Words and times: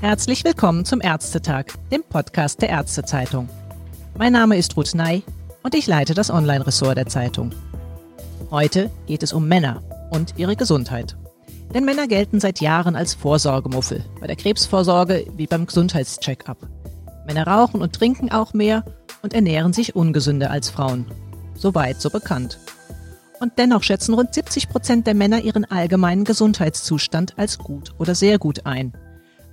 Herzlich 0.00 0.44
willkommen 0.44 0.84
zum 0.84 1.00
Ärztetag, 1.00 1.66
dem 1.90 2.02
Podcast 2.02 2.62
der 2.62 2.68
Ärztezeitung. 2.70 3.48
Mein 4.16 4.32
Name 4.32 4.56
ist 4.56 4.76
Ruth 4.76 4.94
Ney 4.94 5.22
und 5.62 5.74
ich 5.74 5.86
leite 5.86 6.14
das 6.14 6.30
Online-Ressort 6.30 6.96
der 6.96 7.06
Zeitung. 7.06 7.52
Heute 8.50 8.90
geht 9.06 9.22
es 9.22 9.32
um 9.32 9.48
Männer 9.48 9.82
und 10.10 10.34
ihre 10.36 10.56
Gesundheit. 10.56 11.16
Denn 11.74 11.84
Männer 11.84 12.06
gelten 12.06 12.40
seit 12.40 12.60
Jahren 12.60 12.96
als 12.96 13.14
Vorsorgemuffel, 13.14 14.04
bei 14.20 14.26
der 14.26 14.36
Krebsvorsorge 14.36 15.26
wie 15.36 15.46
beim 15.46 15.66
Gesundheitscheck-up. 15.66 16.58
Männer 17.26 17.46
rauchen 17.46 17.82
und 17.82 17.94
trinken 17.94 18.30
auch 18.30 18.54
mehr 18.54 18.84
und 19.22 19.34
ernähren 19.34 19.72
sich 19.72 19.94
ungesünder 19.94 20.50
als 20.50 20.70
Frauen. 20.70 21.06
Soweit 21.54 22.00
so 22.00 22.08
bekannt. 22.10 22.58
Und 23.40 23.52
dennoch 23.56 23.82
schätzen 23.82 24.14
rund 24.14 24.34
70 24.34 24.68
Prozent 24.68 25.06
der 25.06 25.14
Männer 25.14 25.40
ihren 25.40 25.64
allgemeinen 25.64 26.24
Gesundheitszustand 26.24 27.38
als 27.38 27.58
gut 27.58 27.94
oder 27.98 28.14
sehr 28.14 28.38
gut 28.38 28.66
ein. 28.66 28.92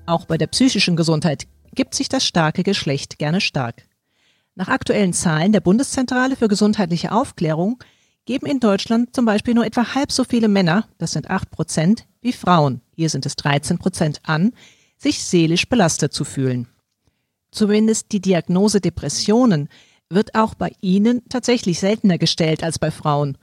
Auch 0.05 0.25
bei 0.25 0.37
der 0.37 0.47
psychischen 0.47 0.95
Gesundheit 0.95 1.45
gibt 1.73 1.93
sich 1.93 2.09
das 2.09 2.25
starke 2.25 2.63
Geschlecht 2.63 3.19
gerne 3.19 3.41
stark. 3.41 3.87
Nach 4.55 4.69
aktuellen 4.69 5.13
Zahlen 5.13 5.51
der 5.51 5.59
Bundeszentrale 5.59 6.35
für 6.35 6.47
gesundheitliche 6.47 7.11
Aufklärung 7.11 7.83
geben 8.25 8.47
in 8.47 8.59
Deutschland 8.59 9.15
zum 9.15 9.25
Beispiel 9.25 9.53
nur 9.53 9.65
etwa 9.65 9.93
halb 9.93 10.11
so 10.11 10.23
viele 10.23 10.47
Männer, 10.47 10.87
das 10.97 11.11
sind 11.11 11.29
8 11.29 11.51
Prozent, 11.51 12.07
wie 12.21 12.33
Frauen, 12.33 12.81
hier 12.95 13.09
sind 13.09 13.25
es 13.25 13.35
13 13.35 13.77
Prozent 13.77 14.21
an, 14.23 14.53
sich 14.97 15.23
seelisch 15.23 15.67
belastet 15.69 16.13
zu 16.13 16.23
fühlen. 16.23 16.67
Zumindest 17.51 18.11
die 18.11 18.21
Diagnose 18.21 18.81
Depressionen 18.81 19.69
wird 20.09 20.35
auch 20.35 20.55
bei 20.55 20.71
ihnen 20.81 21.21
tatsächlich 21.29 21.79
seltener 21.79 22.17
gestellt 22.17 22.63
als 22.63 22.79
bei 22.79 22.91
Frauen. 22.91 23.37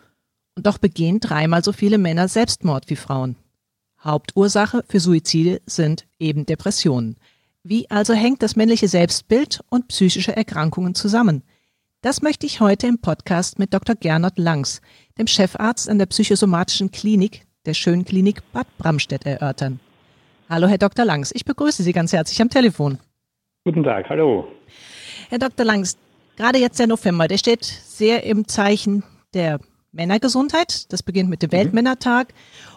Und 0.55 0.67
doch 0.67 0.79
begehen 0.79 1.21
dreimal 1.21 1.65
so 1.65 1.73
viele 1.73 1.99
Männer 1.99 2.29
Selbstmord 2.29 2.91
wie 2.91 2.97
Frauen. 2.97 3.37
Hauptursache 4.03 4.85
für 4.89 5.01
Suizide 5.01 5.63
sind 5.65 6.07
eben 6.19 6.45
Depressionen. 6.45 7.17
Wie 7.63 7.89
also 7.91 8.13
hängt 8.13 8.43
das 8.43 8.57
männliche 8.57 8.89
Selbstbild 8.89 9.61
und 9.71 9.89
psychische 9.89 10.37
Erkrankungen 10.37 10.95
zusammen? 10.95 11.43
Das 12.01 12.21
möchte 12.21 12.45
ich 12.45 12.61
heute 12.61 12.89
im 12.89 13.01
Podcast 13.01 13.61
mit 13.61 13.73
Dr. 13.73 13.95
Gernot 13.95 14.37
Langs, 14.37 14.83
dem 15.19 15.29
Chefarzt 15.29 15.89
an 15.89 15.99
der 15.99 16.07
psychosomatischen 16.07 16.91
Klinik 16.91 17.47
der 17.65 17.75
Schönklinik 17.75 18.43
Bad 18.53 18.67
Bramstedt 18.77 19.25
erörtern. 19.25 19.79
Hallo, 20.49 20.67
Herr 20.67 20.79
Dr. 20.79 21.05
Langs, 21.05 21.31
ich 21.33 21.45
begrüße 21.45 21.85
Sie 21.85 21.93
ganz 21.93 22.13
herzlich 22.13 22.43
am 22.43 22.51
Telefon. 22.51 22.99
Guten 23.65 23.85
Tag, 23.85 24.09
hallo. 24.09 24.49
Herr 25.31 25.39
Dr. 25.39 25.65
Langs, 25.65 25.97
gerade 26.37 26.59
jetzt 26.59 26.81
der 26.81 26.89
November, 26.89 27.29
der 27.29 27.39
steht 27.39 27.65
sehr 27.65 28.25
im 28.25 28.49
Zeichen 28.49 29.05
der 29.33 29.61
Männergesundheit. 29.93 30.93
Das 30.93 31.03
beginnt 31.03 31.31
mit 31.31 31.43
dem 31.43 31.49
mhm. 31.49 31.53
Weltmännertag 31.53 32.35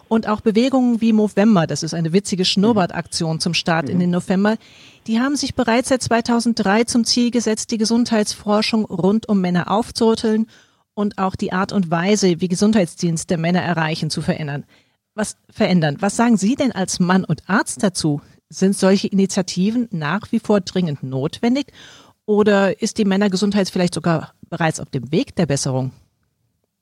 und 0.08 0.28
auch 0.28 0.40
Bewegungen 0.40 1.00
wie 1.00 1.12
Movember, 1.12 1.66
das 1.66 1.82
ist 1.82 1.94
eine 1.94 2.12
witzige 2.12 2.44
Schnurrbartaktion 2.44 3.40
zum 3.40 3.54
Start 3.54 3.88
in 3.88 3.98
den 3.98 4.10
November, 4.10 4.56
die 5.06 5.20
haben 5.20 5.36
sich 5.36 5.54
bereits 5.54 5.88
seit 5.88 6.02
2003 6.02 6.84
zum 6.84 7.04
Ziel 7.04 7.30
gesetzt, 7.30 7.70
die 7.70 7.78
Gesundheitsforschung 7.78 8.84
rund 8.84 9.28
um 9.28 9.40
Männer 9.40 9.70
aufzurütteln 9.70 10.46
und 10.94 11.18
auch 11.18 11.36
die 11.36 11.52
Art 11.52 11.72
und 11.72 11.90
Weise, 11.90 12.40
wie 12.40 12.48
Gesundheitsdienste 12.48 13.36
Männer 13.36 13.62
erreichen, 13.62 14.10
zu 14.10 14.22
verändern. 14.22 14.64
Was 15.14 15.36
verändern? 15.50 15.96
Was 16.00 16.16
sagen 16.16 16.36
Sie 16.36 16.54
denn 16.54 16.72
als 16.72 17.00
Mann 17.00 17.24
und 17.24 17.48
Arzt 17.48 17.82
dazu? 17.82 18.20
Sind 18.48 18.76
solche 18.76 19.08
Initiativen 19.08 19.88
nach 19.90 20.30
wie 20.30 20.38
vor 20.38 20.60
dringend 20.60 21.02
notwendig 21.02 21.72
oder 22.26 22.80
ist 22.80 22.98
die 22.98 23.04
Männergesundheit 23.04 23.68
vielleicht 23.70 23.94
sogar 23.94 24.34
bereits 24.48 24.78
auf 24.78 24.90
dem 24.90 25.10
Weg 25.10 25.34
der 25.34 25.46
Besserung? 25.46 25.92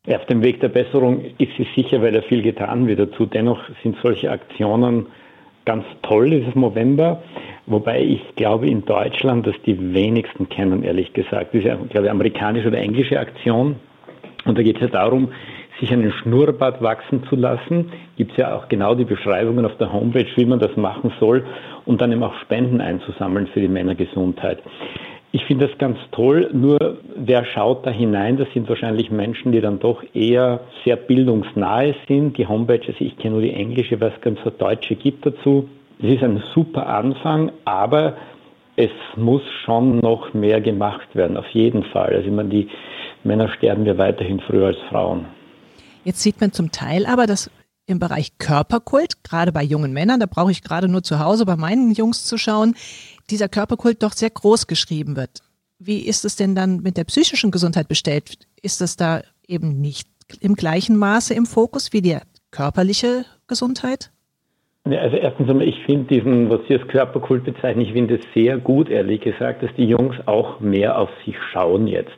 Auf 0.06 0.26
dem 0.26 0.42
Weg 0.42 0.60
der 0.60 0.68
Besserung 0.68 1.24
ist 1.38 1.52
sie 1.56 1.66
sicher, 1.74 2.02
weil 2.02 2.12
da 2.12 2.20
viel 2.20 2.42
getan 2.42 2.86
wird 2.86 2.98
dazu. 2.98 3.24
Dennoch 3.24 3.58
sind 3.82 3.96
solche 4.02 4.30
Aktionen 4.30 5.06
ganz 5.64 5.86
toll 6.02 6.28
dieses 6.28 6.54
November, 6.54 7.22
wobei 7.64 8.02
ich 8.02 8.20
glaube 8.36 8.66
in 8.66 8.84
Deutschland, 8.84 9.46
dass 9.46 9.54
die 9.64 9.94
wenigsten 9.94 10.46
kennen, 10.50 10.82
ehrlich 10.82 11.14
gesagt. 11.14 11.54
Diese, 11.54 11.78
glaube 11.88 12.04
ich, 12.04 12.10
amerikanische 12.10 12.68
oder 12.68 12.80
englische 12.80 13.18
Aktion. 13.18 13.76
Und 14.44 14.58
da 14.58 14.62
geht 14.62 14.76
es 14.76 14.82
ja 14.82 14.88
darum, 14.88 15.30
sich 15.80 15.90
einen 15.90 16.12
Schnurrbart 16.12 16.82
wachsen 16.82 17.24
zu 17.30 17.36
lassen. 17.36 17.90
Gibt 18.16 18.32
es 18.32 18.36
ja 18.36 18.54
auch 18.54 18.68
genau 18.68 18.94
die 18.94 19.04
Beschreibungen 19.04 19.64
auf 19.64 19.76
der 19.78 19.90
Homepage, 19.90 20.26
wie 20.36 20.44
man 20.44 20.58
das 20.58 20.76
machen 20.76 21.12
soll 21.18 21.46
und 21.86 22.02
dann 22.02 22.12
eben 22.12 22.22
auch 22.22 22.34
Spenden 22.42 22.82
einzusammeln 22.82 23.46
für 23.46 23.60
die 23.60 23.68
Männergesundheit. 23.68 24.58
Ich 25.34 25.44
finde 25.46 25.66
das 25.66 25.76
ganz 25.78 25.98
toll, 26.12 26.48
nur 26.52 26.78
wer 27.16 27.44
schaut 27.44 27.84
da 27.84 27.90
hinein, 27.90 28.36
das 28.36 28.46
sind 28.54 28.68
wahrscheinlich 28.68 29.10
Menschen, 29.10 29.50
die 29.50 29.60
dann 29.60 29.80
doch 29.80 30.04
eher 30.14 30.60
sehr 30.84 30.94
bildungsnahe 30.94 31.96
sind. 32.06 32.38
Die 32.38 32.46
Homepage, 32.46 32.82
also 32.86 33.04
ich 33.04 33.18
kenne 33.18 33.32
nur 33.32 33.42
die 33.42 33.52
englische, 33.52 34.00
was 34.00 34.12
ganz 34.20 34.38
so 34.44 34.50
deutsche 34.50 34.94
gibt 34.94 35.26
dazu. 35.26 35.68
Es 36.00 36.14
ist 36.14 36.22
ein 36.22 36.40
super 36.54 36.86
Anfang, 36.86 37.50
aber 37.64 38.16
es 38.76 38.92
muss 39.16 39.42
schon 39.64 39.98
noch 39.98 40.32
mehr 40.34 40.60
gemacht 40.60 41.08
werden, 41.14 41.36
auf 41.36 41.48
jeden 41.48 41.82
Fall. 41.82 42.14
Also 42.14 42.28
ich 42.28 42.32
meine, 42.32 42.50
die 42.50 42.68
Männer 43.24 43.48
sterben 43.48 43.84
ja 43.86 43.98
weiterhin 43.98 44.38
früher 44.38 44.68
als 44.68 44.78
Frauen. 44.88 45.24
Jetzt 46.04 46.22
sieht 46.22 46.40
man 46.40 46.52
zum 46.52 46.70
Teil 46.70 47.06
aber, 47.06 47.26
dass 47.26 47.50
im 47.86 47.98
Bereich 47.98 48.38
Körperkult, 48.38 49.22
gerade 49.24 49.52
bei 49.52 49.62
jungen 49.62 49.92
Männern, 49.92 50.20
da 50.20 50.26
brauche 50.26 50.50
ich 50.50 50.62
gerade 50.62 50.88
nur 50.88 51.02
zu 51.02 51.18
Hause 51.18 51.44
bei 51.44 51.56
meinen 51.56 51.92
Jungs 51.92 52.24
zu 52.24 52.38
schauen, 52.38 52.74
dieser 53.30 53.48
Körperkult 53.48 54.02
doch 54.02 54.12
sehr 54.12 54.30
groß 54.30 54.66
geschrieben 54.66 55.16
wird. 55.16 55.40
Wie 55.78 56.00
ist 56.00 56.24
es 56.24 56.36
denn 56.36 56.54
dann 56.54 56.80
mit 56.80 56.96
der 56.96 57.04
psychischen 57.04 57.50
Gesundheit 57.50 57.88
bestellt? 57.88 58.38
Ist 58.62 58.80
das 58.80 58.96
da 58.96 59.22
eben 59.46 59.80
nicht 59.80 60.08
im 60.40 60.54
gleichen 60.54 60.96
Maße 60.96 61.34
im 61.34 61.46
Fokus 61.46 61.92
wie 61.92 62.00
die 62.00 62.16
körperliche 62.50 63.24
Gesundheit? 63.46 64.10
Ja, 64.86 65.00
also 65.00 65.16
erstens 65.16 65.48
einmal, 65.48 65.66
ich 65.66 65.82
finde 65.86 66.14
diesen, 66.14 66.50
was 66.50 66.60
Sie 66.68 66.74
als 66.74 66.86
Körperkult 66.88 67.44
bezeichnen, 67.44 67.86
ich 67.86 67.92
finde 67.92 68.16
es 68.16 68.20
sehr 68.34 68.58
gut, 68.58 68.90
ehrlich 68.90 69.22
gesagt, 69.22 69.62
dass 69.62 69.70
die 69.76 69.86
Jungs 69.86 70.14
auch 70.26 70.60
mehr 70.60 70.98
auf 70.98 71.08
sich 71.24 71.36
schauen 71.52 71.86
jetzt. 71.86 72.12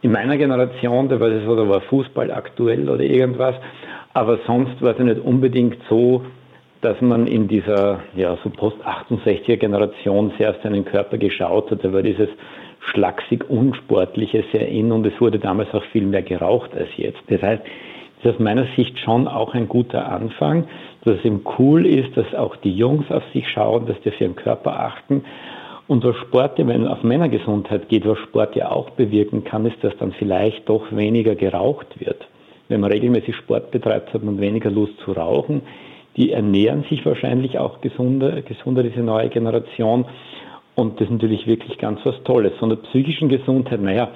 In 0.00 0.10
meiner 0.10 0.36
Generation, 0.36 1.08
da 1.08 1.20
war 1.20 1.28
es 1.28 1.44
da 1.44 1.68
war 1.68 1.80
Fußball 1.82 2.32
aktuell 2.32 2.88
oder 2.88 3.04
irgendwas, 3.04 3.54
aber 4.14 4.38
sonst 4.46 4.80
war 4.82 4.92
es 4.92 4.98
nicht 4.98 5.20
unbedingt 5.20 5.78
so, 5.88 6.22
dass 6.82 7.00
man 7.00 7.26
in 7.26 7.48
dieser 7.48 8.00
ja, 8.16 8.36
so 8.42 8.50
Post-68er 8.50 9.56
Generation 9.56 10.32
sehr 10.36 10.50
auf 10.50 10.56
seinen 10.62 10.84
Körper 10.84 11.16
geschaut 11.16 11.70
hat. 11.70 11.84
Da 11.84 11.92
war 11.92 12.02
dieses 12.02 12.28
schlaksig 12.80 13.48
Unsportliche 13.48 14.44
sehr 14.52 14.68
in 14.68 14.90
und 14.90 15.06
es 15.06 15.20
wurde 15.20 15.38
damals 15.38 15.72
auch 15.72 15.84
viel 15.92 16.04
mehr 16.04 16.22
geraucht 16.22 16.70
als 16.74 16.88
jetzt. 16.96 17.22
Das 17.28 17.40
heißt, 17.40 17.62
das 18.22 18.32
ist 18.32 18.36
aus 18.36 18.44
meiner 18.44 18.66
Sicht 18.76 18.98
schon 18.98 19.28
auch 19.28 19.54
ein 19.54 19.68
guter 19.68 20.10
Anfang, 20.10 20.64
dass 21.04 21.18
es 21.18 21.24
eben 21.24 21.44
cool 21.58 21.86
ist, 21.86 22.16
dass 22.16 22.34
auch 22.34 22.56
die 22.56 22.74
Jungs 22.76 23.10
auf 23.10 23.22
sich 23.32 23.48
schauen, 23.48 23.86
dass 23.86 24.00
die 24.00 24.10
auf 24.10 24.20
ihren 24.20 24.36
Körper 24.36 24.78
achten. 24.78 25.24
Und 25.86 26.04
was 26.04 26.16
Sport, 26.16 26.58
wenn 26.58 26.84
es 26.84 26.88
auf 26.88 27.02
Männergesundheit 27.02 27.88
geht, 27.88 28.06
was 28.06 28.18
Sport 28.18 28.56
ja 28.56 28.70
auch 28.70 28.90
bewirken 28.90 29.44
kann, 29.44 29.66
ist, 29.66 29.82
dass 29.82 29.96
dann 29.98 30.12
vielleicht 30.12 30.68
doch 30.68 30.90
weniger 30.90 31.34
geraucht 31.34 32.00
wird. 32.00 32.26
Wenn 32.72 32.80
man 32.80 32.90
regelmäßig 32.90 33.36
Sport 33.36 33.70
betreibt, 33.70 34.12
hat 34.12 34.24
man 34.24 34.40
weniger 34.40 34.70
Lust 34.70 34.94
zu 35.04 35.12
rauchen 35.12 35.62
die 36.16 36.32
ernähren 36.32 36.84
sich 36.90 37.04
wahrscheinlich 37.06 37.58
auch 37.58 37.80
gesunder, 37.80 38.42
gesunder 38.42 38.82
diese 38.82 39.00
neue 39.00 39.28
Generation. 39.28 40.04
Und 40.74 41.00
das 41.00 41.08
ist 41.08 41.12
natürlich 41.12 41.46
wirklich 41.46 41.78
ganz 41.78 42.00
was 42.04 42.22
Tolles. 42.24 42.52
Von 42.58 42.70
der 42.70 42.76
psychischen 42.76 43.28
Gesundheit, 43.28 43.80
naja, 43.80 44.08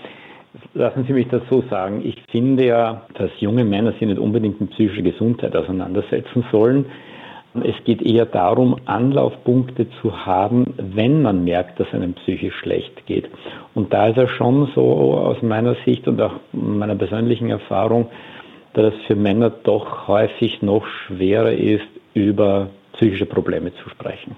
lassen 0.75 1.05
Sie 1.07 1.13
mich 1.13 1.29
das 1.29 1.43
so 1.51 1.63
sagen. 1.71 2.03
Ich 2.05 2.17
finde 2.31 2.67
ja, 2.67 3.03
dass 3.15 3.31
junge 3.41 3.65
Männer 3.65 3.93
sich 3.93 4.03
nicht 4.03 4.19
unbedingt 4.19 4.61
mit 4.61 4.71
psychischer 4.71 5.03
Gesundheit 5.03 5.55
auseinandersetzen 5.57 6.45
sollen. 6.51 6.87
Es 7.55 7.85
geht 7.85 8.03
eher 8.03 8.27
darum, 8.27 8.77
Anlaufpunkte 8.85 9.87
zu 10.03 10.27
haben, 10.27 10.75
wenn 10.77 11.23
man 11.23 11.45
merkt, 11.45 11.81
dass 11.81 11.93
einem 11.95 12.13
psychisch 12.13 12.55
schlecht 12.57 13.07
geht. 13.07 13.31
Und 13.75 13.95
da 13.95 14.09
ist 14.09 14.19
er 14.19 14.29
schon 14.29 14.71
so 14.75 15.15
aus 15.15 15.41
meiner 15.41 15.75
Sicht 15.87 16.07
und 16.07 16.21
auch 16.21 16.35
meiner 16.53 16.97
persönlichen 16.97 17.49
Erfahrung, 17.49 18.09
dass 18.77 18.93
es 18.95 19.07
für 19.07 19.17
Männer 19.17 19.51
doch 19.51 20.07
häufig 20.07 20.61
noch 20.63 20.87
schwerer 21.07 21.53
ist, 21.53 21.87
über 22.15 22.69
psychische 22.93 23.27
Probleme 23.27 23.73
zu 23.83 23.89
sprechen. 23.89 24.37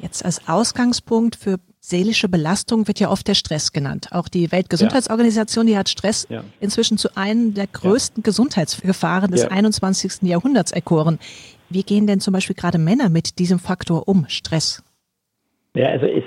Jetzt 0.00 0.24
als 0.24 0.48
Ausgangspunkt 0.48 1.36
für 1.36 1.56
seelische 1.78 2.28
Belastung 2.28 2.88
wird 2.88 3.00
ja 3.00 3.10
oft 3.10 3.28
der 3.28 3.34
Stress 3.34 3.72
genannt. 3.72 4.08
Auch 4.12 4.28
die 4.28 4.50
Weltgesundheitsorganisation, 4.50 5.66
die 5.66 5.76
hat 5.76 5.88
Stress 5.88 6.26
ja. 6.30 6.42
inzwischen 6.58 6.98
zu 6.98 7.16
einem 7.16 7.54
der 7.54 7.66
größten 7.66 8.22
ja. 8.22 8.24
Gesundheitsgefahren 8.24 9.30
des 9.30 9.42
ja. 9.42 9.48
21. 9.48 10.22
Jahrhunderts 10.22 10.72
erkoren. 10.72 11.18
Wie 11.68 11.82
gehen 11.82 12.06
denn 12.06 12.20
zum 12.20 12.32
Beispiel 12.32 12.56
gerade 12.56 12.78
Männer 12.78 13.08
mit 13.08 13.38
diesem 13.38 13.58
Faktor 13.58 14.08
um, 14.08 14.24
Stress? 14.28 14.82
Ja, 15.74 15.88
also 15.90 16.06
es, 16.06 16.24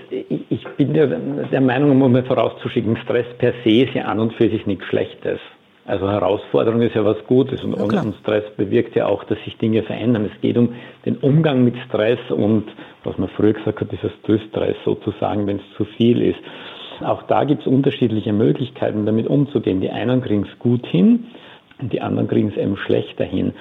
ich 0.49 0.65
bin 0.77 0.93
der, 0.93 1.07
der 1.07 1.61
Meinung, 1.61 2.01
um 2.01 2.11
mal 2.11 2.23
vorauszuschicken, 2.23 2.95
Stress 3.03 3.25
per 3.37 3.53
se 3.63 3.83
ist 3.83 3.93
ja 3.93 4.05
an 4.05 4.19
und 4.19 4.33
für 4.33 4.49
sich 4.49 4.65
nichts 4.65 4.85
Schlechtes. 4.85 5.39
Also 5.85 6.09
Herausforderung 6.09 6.81
ist 6.81 6.95
ja 6.95 7.03
was 7.03 7.17
Gutes 7.27 7.61
und, 7.63 7.75
ja, 7.91 8.01
und, 8.01 8.15
Stress 8.21 8.43
bewirkt 8.55 8.95
ja 8.95 9.05
auch, 9.07 9.25
dass 9.25 9.37
sich 9.43 9.57
Dinge 9.57 9.83
verändern. 9.83 10.29
Es 10.33 10.41
geht 10.41 10.57
um 10.57 10.73
den 11.05 11.17
Umgang 11.17 11.63
mit 11.63 11.75
Stress 11.87 12.19
und 12.29 12.65
was 13.03 13.17
man 13.17 13.27
früher 13.29 13.53
gesagt 13.53 13.81
hat, 13.81 13.91
dieser 13.91 14.09
Stress 14.49 14.77
sozusagen, 14.85 15.45
wenn 15.45 15.57
es 15.57 15.77
zu 15.77 15.83
viel 15.83 16.21
ist. 16.21 16.39
Auch 17.01 17.23
da 17.23 17.43
gibt 17.43 17.61
es 17.61 17.67
unterschiedliche 17.67 18.31
Möglichkeiten, 18.31 19.05
damit 19.05 19.27
umzugehen. 19.27 19.81
Die 19.81 19.89
einen 19.89 20.21
kriegen 20.21 20.47
es 20.49 20.59
gut 20.59 20.85
hin, 20.87 21.25
und 21.79 21.91
die 21.91 22.01
anderen 22.01 22.27
kriegen 22.27 22.49
es 22.49 22.57
eben 22.57 22.77
schlechter 22.77 23.25
hin. 23.25 23.53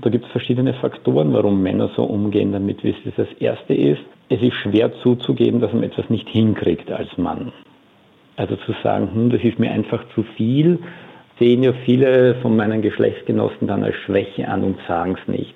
Da 0.00 0.10
gibt 0.10 0.26
es 0.26 0.30
verschiedene 0.30 0.74
Faktoren, 0.74 1.32
warum 1.32 1.62
Männer 1.62 1.90
so 1.96 2.04
umgehen 2.04 2.52
damit, 2.52 2.84
wie 2.84 2.90
es 2.90 3.14
das 3.16 3.28
erste 3.40 3.74
ist. 3.74 4.02
Es 4.28 4.40
ist 4.42 4.54
schwer 4.54 4.92
zuzugeben, 5.02 5.60
dass 5.60 5.72
man 5.72 5.82
etwas 5.82 6.08
nicht 6.10 6.28
hinkriegt 6.28 6.90
als 6.92 7.16
Mann. 7.16 7.52
Also 8.36 8.56
zu 8.56 8.74
sagen, 8.84 9.10
hm, 9.12 9.30
das 9.30 9.42
ist 9.42 9.58
mir 9.58 9.72
einfach 9.72 10.04
zu 10.14 10.22
viel, 10.36 10.78
sehen 11.38 11.62
ja 11.62 11.72
viele 11.84 12.36
von 12.36 12.56
meinen 12.56 12.82
Geschlechtsgenossen 12.82 13.66
dann 13.66 13.84
als 13.84 13.96
Schwäche 14.06 14.48
an 14.48 14.64
und 14.64 14.78
sagen 14.86 15.16
es 15.20 15.28
nicht. 15.28 15.54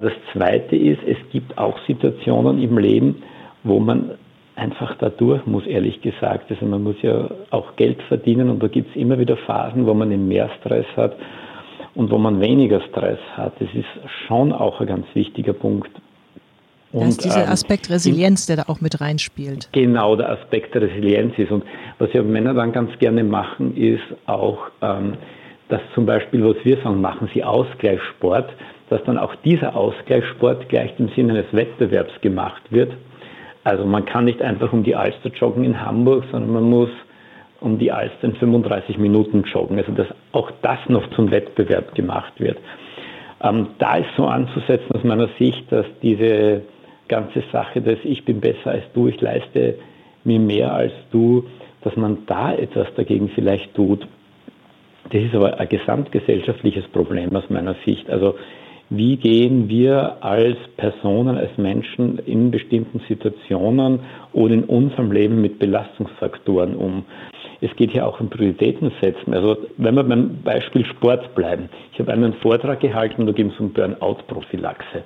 Das 0.00 0.12
Zweite 0.32 0.76
ist, 0.76 1.00
es 1.06 1.16
gibt 1.32 1.58
auch 1.58 1.78
Situationen 1.86 2.62
im 2.62 2.78
Leben, 2.78 3.22
wo 3.64 3.80
man 3.80 4.12
einfach 4.54 4.96
dadurch 4.98 5.44
muss, 5.46 5.66
ehrlich 5.66 6.00
gesagt. 6.02 6.50
Also 6.50 6.66
man 6.66 6.82
muss 6.82 6.96
ja 7.02 7.28
auch 7.50 7.76
Geld 7.76 8.02
verdienen 8.02 8.50
und 8.50 8.62
da 8.62 8.68
gibt 8.68 8.90
es 8.90 8.96
immer 8.96 9.18
wieder 9.18 9.36
Phasen, 9.36 9.86
wo 9.86 9.94
man 9.94 10.28
mehr 10.28 10.50
Stress 10.60 10.86
hat 10.96 11.16
und 11.94 12.10
wo 12.10 12.18
man 12.18 12.40
weniger 12.40 12.80
Stress 12.82 13.18
hat. 13.36 13.54
Das 13.60 13.68
ist 13.74 13.86
schon 14.26 14.52
auch 14.52 14.80
ein 14.80 14.86
ganz 14.86 15.06
wichtiger 15.14 15.52
Punkt. 15.52 15.90
Und, 16.92 17.02
das 17.02 17.08
ist 17.10 17.24
dieser 17.24 17.44
ähm, 17.44 17.50
Aspekt 17.50 17.90
Resilienz, 17.90 18.46
der 18.46 18.56
da 18.56 18.62
auch 18.68 18.80
mit 18.80 19.00
reinspielt. 19.00 19.68
Genau, 19.72 20.16
der 20.16 20.30
Aspekt 20.30 20.74
der 20.74 20.82
Resilienz 20.82 21.34
ist. 21.36 21.50
Und 21.50 21.64
was 21.98 22.12
ja 22.12 22.22
Männer 22.22 22.54
dann 22.54 22.72
ganz 22.72 22.98
gerne 22.98 23.24
machen, 23.24 23.76
ist 23.76 24.02
auch, 24.26 24.58
ähm, 24.80 25.14
dass 25.68 25.80
zum 25.94 26.06
Beispiel, 26.06 26.42
was 26.44 26.56
wir 26.64 26.76
sagen, 26.78 27.00
machen 27.00 27.28
sie 27.34 27.44
Ausgleichssport, 27.44 28.48
dass 28.88 29.02
dann 29.04 29.18
auch 29.18 29.34
dieser 29.44 29.76
Ausgleichssport 29.76 30.68
gleich 30.70 30.92
im 30.98 31.10
Sinne 31.14 31.34
eines 31.34 31.52
Wettbewerbs 31.52 32.20
gemacht 32.22 32.62
wird. 32.70 32.92
Also 33.64 33.84
man 33.84 34.06
kann 34.06 34.24
nicht 34.24 34.40
einfach 34.40 34.72
um 34.72 34.82
die 34.82 34.96
Alster 34.96 35.28
joggen 35.28 35.64
in 35.64 35.84
Hamburg, 35.84 36.24
sondern 36.30 36.52
man 36.52 36.64
muss 36.64 36.90
um 37.60 37.78
die 37.78 37.92
Alster 37.92 38.24
in 38.24 38.36
35 38.36 38.96
Minuten 38.96 39.42
joggen. 39.42 39.78
Also 39.78 39.92
dass 39.92 40.06
auch 40.32 40.50
das 40.62 40.78
noch 40.88 41.10
zum 41.10 41.30
Wettbewerb 41.30 41.94
gemacht 41.94 42.32
wird. 42.38 42.56
Ähm, 43.42 43.68
da 43.78 43.96
ist 43.96 44.08
so 44.16 44.26
anzusetzen 44.26 44.90
aus 44.94 45.04
meiner 45.04 45.28
Sicht, 45.38 45.70
dass 45.70 45.86
diese 46.02 46.62
ganze 47.08 47.42
Sache 47.52 47.80
dass 47.80 47.98
Ich 48.04 48.24
bin 48.24 48.40
besser 48.40 48.72
als 48.72 48.84
du, 48.94 49.08
ich 49.08 49.20
leiste 49.20 49.76
mir 50.24 50.38
mehr 50.38 50.72
als 50.72 50.92
du, 51.10 51.44
dass 51.82 51.96
man 51.96 52.18
da 52.26 52.54
etwas 52.54 52.88
dagegen 52.96 53.30
vielleicht 53.34 53.74
tut. 53.74 54.06
Das 55.10 55.22
ist 55.22 55.34
aber 55.34 55.58
ein 55.58 55.68
gesamtgesellschaftliches 55.68 56.86
Problem 56.88 57.34
aus 57.34 57.48
meiner 57.48 57.76
Sicht. 57.86 58.10
Also 58.10 58.34
wie 58.90 59.16
gehen 59.16 59.68
wir 59.68 60.16
als 60.24 60.56
Personen, 60.76 61.36
als 61.36 61.56
Menschen 61.58 62.18
in 62.20 62.50
bestimmten 62.50 63.00
Situationen 63.06 64.00
oder 64.32 64.54
in 64.54 64.64
unserem 64.64 65.12
Leben 65.12 65.42
mit 65.42 65.58
Belastungsfaktoren 65.58 66.74
um. 66.74 67.04
Es 67.60 67.74
geht 67.76 67.90
hier 67.90 68.06
auch 68.06 68.18
um 68.20 68.30
Prioritäten 68.30 68.90
setzen. 69.00 69.34
Also 69.34 69.58
wenn 69.76 69.94
wir 69.94 70.04
beim 70.04 70.42
Beispiel 70.42 70.86
Sport 70.86 71.34
bleiben. 71.34 71.68
Ich 71.92 71.98
habe 71.98 72.12
einen 72.12 72.32
Vortrag 72.34 72.80
gehalten, 72.80 73.26
da 73.26 73.32
ging 73.32 73.50
es 73.50 73.60
um 73.60 73.72
Burnout-Prophylaxe. 73.72 75.04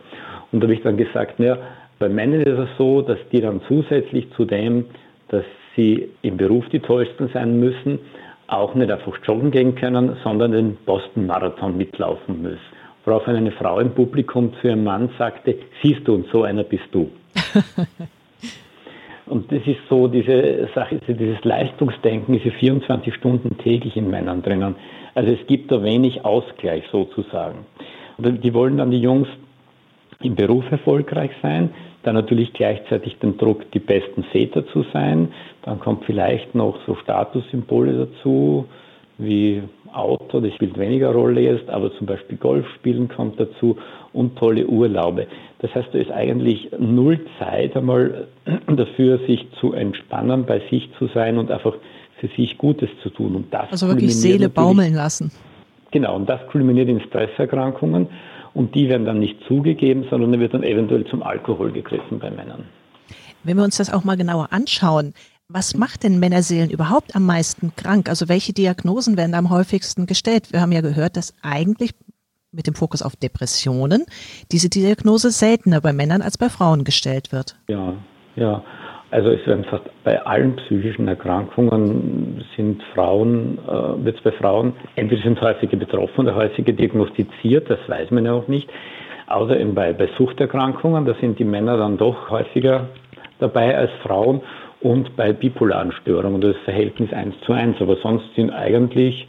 Und 0.52 0.60
da 0.60 0.66
habe 0.66 0.74
ich 0.74 0.82
dann 0.82 0.96
gesagt, 0.96 1.40
naja, 1.40 1.58
bei 2.02 2.08
Männern 2.08 2.40
ist 2.40 2.58
es 2.58 2.68
so, 2.78 3.00
dass 3.00 3.18
die 3.30 3.40
dann 3.40 3.60
zusätzlich 3.68 4.28
zu 4.32 4.44
dem, 4.44 4.86
dass 5.28 5.44
sie 5.76 6.08
im 6.22 6.36
Beruf 6.36 6.68
die 6.70 6.80
Tollsten 6.80 7.28
sein 7.32 7.60
müssen, 7.60 8.00
auch 8.48 8.74
nicht 8.74 8.90
einfach 8.90 9.16
joggen 9.24 9.52
gehen 9.52 9.76
können, 9.76 10.16
sondern 10.24 10.50
den 10.50 10.76
Boston-Marathon 10.84 11.76
mitlaufen 11.76 12.42
müssen. 12.42 12.58
Worauf 13.04 13.28
eine 13.28 13.52
Frau 13.52 13.78
im 13.78 13.92
Publikum 13.92 14.52
zu 14.60 14.66
ihrem 14.66 14.82
Mann 14.82 15.10
sagte, 15.16 15.54
siehst 15.80 16.08
du, 16.08 16.14
und 16.14 16.26
so 16.32 16.42
einer 16.42 16.64
bist 16.64 16.88
du. 16.90 17.08
und 19.26 19.52
das 19.52 19.64
ist 19.64 19.78
so 19.88 20.08
diese 20.08 20.68
Sache, 20.74 20.98
dieses 21.06 21.44
Leistungsdenken 21.44 22.34
ist 22.34 22.44
ja 22.44 22.50
24 22.50 23.14
Stunden 23.14 23.58
täglich 23.58 23.96
in 23.96 24.10
Männern 24.10 24.42
drinnen. 24.42 24.74
Also 25.14 25.32
es 25.32 25.46
gibt 25.46 25.70
da 25.70 25.84
wenig 25.84 26.24
Ausgleich 26.24 26.82
sozusagen. 26.90 27.60
Und 28.18 28.42
die 28.42 28.52
wollen 28.54 28.76
dann 28.76 28.90
die 28.90 29.00
Jungs 29.00 29.28
im 30.24 30.34
Beruf 30.34 30.70
erfolgreich 30.70 31.30
sein, 31.42 31.70
dann 32.02 32.14
natürlich 32.14 32.52
gleichzeitig 32.52 33.18
den 33.18 33.38
Druck, 33.38 33.70
die 33.72 33.78
besten 33.78 34.24
Väter 34.24 34.66
zu 34.68 34.84
sein. 34.92 35.28
Dann 35.62 35.78
kommt 35.78 36.04
vielleicht 36.04 36.54
noch 36.54 36.76
so 36.86 36.96
Statussymbole 36.96 38.06
dazu, 38.06 38.66
wie 39.18 39.62
Auto, 39.92 40.40
das 40.40 40.54
spielt 40.54 40.78
weniger 40.78 41.12
Rolle 41.12 41.42
jetzt, 41.42 41.68
aber 41.68 41.94
zum 41.96 42.06
Beispiel 42.06 42.38
Golfspielen 42.38 43.08
kommt 43.08 43.38
dazu 43.38 43.76
und 44.12 44.36
tolle 44.36 44.66
Urlaube. 44.66 45.26
Das 45.58 45.74
heißt, 45.74 45.88
da 45.92 45.98
ist 45.98 46.10
eigentlich 46.10 46.70
null 46.78 47.20
Zeit 47.38 47.76
einmal 47.76 48.26
dafür, 48.66 49.18
sich 49.26 49.46
zu 49.60 49.74
entspannen, 49.74 50.46
bei 50.46 50.62
sich 50.70 50.88
zu 50.98 51.08
sein 51.08 51.38
und 51.38 51.50
einfach 51.50 51.74
für 52.18 52.28
sich 52.28 52.56
Gutes 52.56 52.88
zu 53.02 53.10
tun. 53.10 53.36
Und 53.36 53.52
das 53.52 53.70
also 53.70 53.88
wirklich 53.88 54.16
Seele 54.16 54.48
baumeln 54.48 54.94
lassen. 54.94 55.30
Genau, 55.90 56.16
und 56.16 56.28
das 56.28 56.40
kulminiert 56.46 56.88
in 56.88 57.00
Stresserkrankungen 57.00 58.08
und 58.54 58.74
die 58.74 58.88
werden 58.88 59.06
dann 59.06 59.18
nicht 59.18 59.38
zugegeben, 59.46 60.06
sondern 60.10 60.38
wird 60.38 60.54
dann 60.54 60.62
eventuell 60.62 61.04
zum 61.06 61.22
Alkohol 61.22 61.72
gegriffen 61.72 62.18
bei 62.18 62.30
Männern. 62.30 62.64
Wenn 63.44 63.56
wir 63.56 63.64
uns 63.64 63.76
das 63.76 63.92
auch 63.92 64.04
mal 64.04 64.16
genauer 64.16 64.48
anschauen, 64.52 65.14
was 65.48 65.76
macht 65.76 66.04
denn 66.04 66.18
Männerseelen 66.18 66.70
überhaupt 66.70 67.14
am 67.14 67.26
meisten 67.26 67.74
krank? 67.76 68.08
Also 68.08 68.28
welche 68.28 68.52
Diagnosen 68.52 69.16
werden 69.16 69.34
am 69.34 69.50
häufigsten 69.50 70.06
gestellt? 70.06 70.52
Wir 70.52 70.60
haben 70.60 70.72
ja 70.72 70.80
gehört, 70.80 71.16
dass 71.16 71.34
eigentlich 71.42 71.92
mit 72.52 72.66
dem 72.66 72.74
Fokus 72.74 73.02
auf 73.02 73.16
Depressionen 73.16 74.04
diese 74.50 74.68
Diagnose 74.68 75.30
seltener 75.30 75.80
bei 75.80 75.92
Männern 75.92 76.22
als 76.22 76.38
bei 76.38 76.48
Frauen 76.48 76.84
gestellt 76.84 77.32
wird. 77.32 77.56
Ja, 77.68 77.94
ja. 78.36 78.62
Also 79.12 79.28
es 79.28 79.46
werden 79.46 79.64
fast 79.64 79.84
bei 80.04 80.24
allen 80.24 80.56
psychischen 80.56 81.06
Erkrankungen 81.06 82.42
sind 82.56 82.82
Frauen, 82.94 83.58
äh, 83.58 84.04
wird 84.06 84.16
es 84.16 84.22
bei 84.22 84.32
Frauen, 84.32 84.72
entweder 84.96 85.22
sind 85.22 85.38
häufige 85.42 85.76
betroffen 85.76 86.20
oder 86.20 86.34
häufige 86.34 86.72
diagnostiziert, 86.72 87.68
das 87.68 87.78
weiß 87.88 88.10
man 88.10 88.24
ja 88.24 88.32
auch 88.32 88.48
nicht. 88.48 88.70
Außer 89.26 89.60
eben 89.60 89.74
bei, 89.74 89.92
bei 89.92 90.08
Suchterkrankungen, 90.16 91.04
da 91.04 91.12
sind 91.20 91.38
die 91.38 91.44
Männer 91.44 91.76
dann 91.76 91.98
doch 91.98 92.30
häufiger 92.30 92.88
dabei 93.38 93.76
als 93.76 93.90
Frauen 94.02 94.40
und 94.80 95.14
bei 95.14 95.34
bipolaren 95.34 95.92
Störungen 95.92 96.40
das 96.40 96.56
Verhältnis 96.64 97.12
1 97.12 97.34
zu 97.44 97.52
1. 97.52 97.82
Aber 97.82 97.96
sonst 97.96 98.24
sind 98.34 98.50
eigentlich 98.50 99.28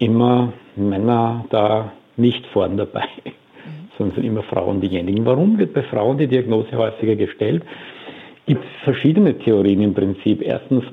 immer 0.00 0.52
Männer 0.74 1.44
da 1.50 1.92
nicht 2.16 2.44
vorn 2.48 2.76
dabei, 2.76 3.06
mhm. 3.22 3.88
sondern 3.98 4.16
sind 4.16 4.24
immer 4.24 4.42
Frauen 4.42 4.80
diejenigen. 4.80 5.24
Warum 5.24 5.58
wird 5.58 5.74
bei 5.74 5.84
Frauen 5.84 6.18
die 6.18 6.26
Diagnose 6.26 6.76
häufiger 6.76 7.14
gestellt? 7.14 7.62
Gibt 8.46 8.64
es 8.64 8.84
verschiedene 8.84 9.36
Theorien 9.38 9.82
im 9.82 9.94
Prinzip. 9.94 10.40
Erstens, 10.40 10.84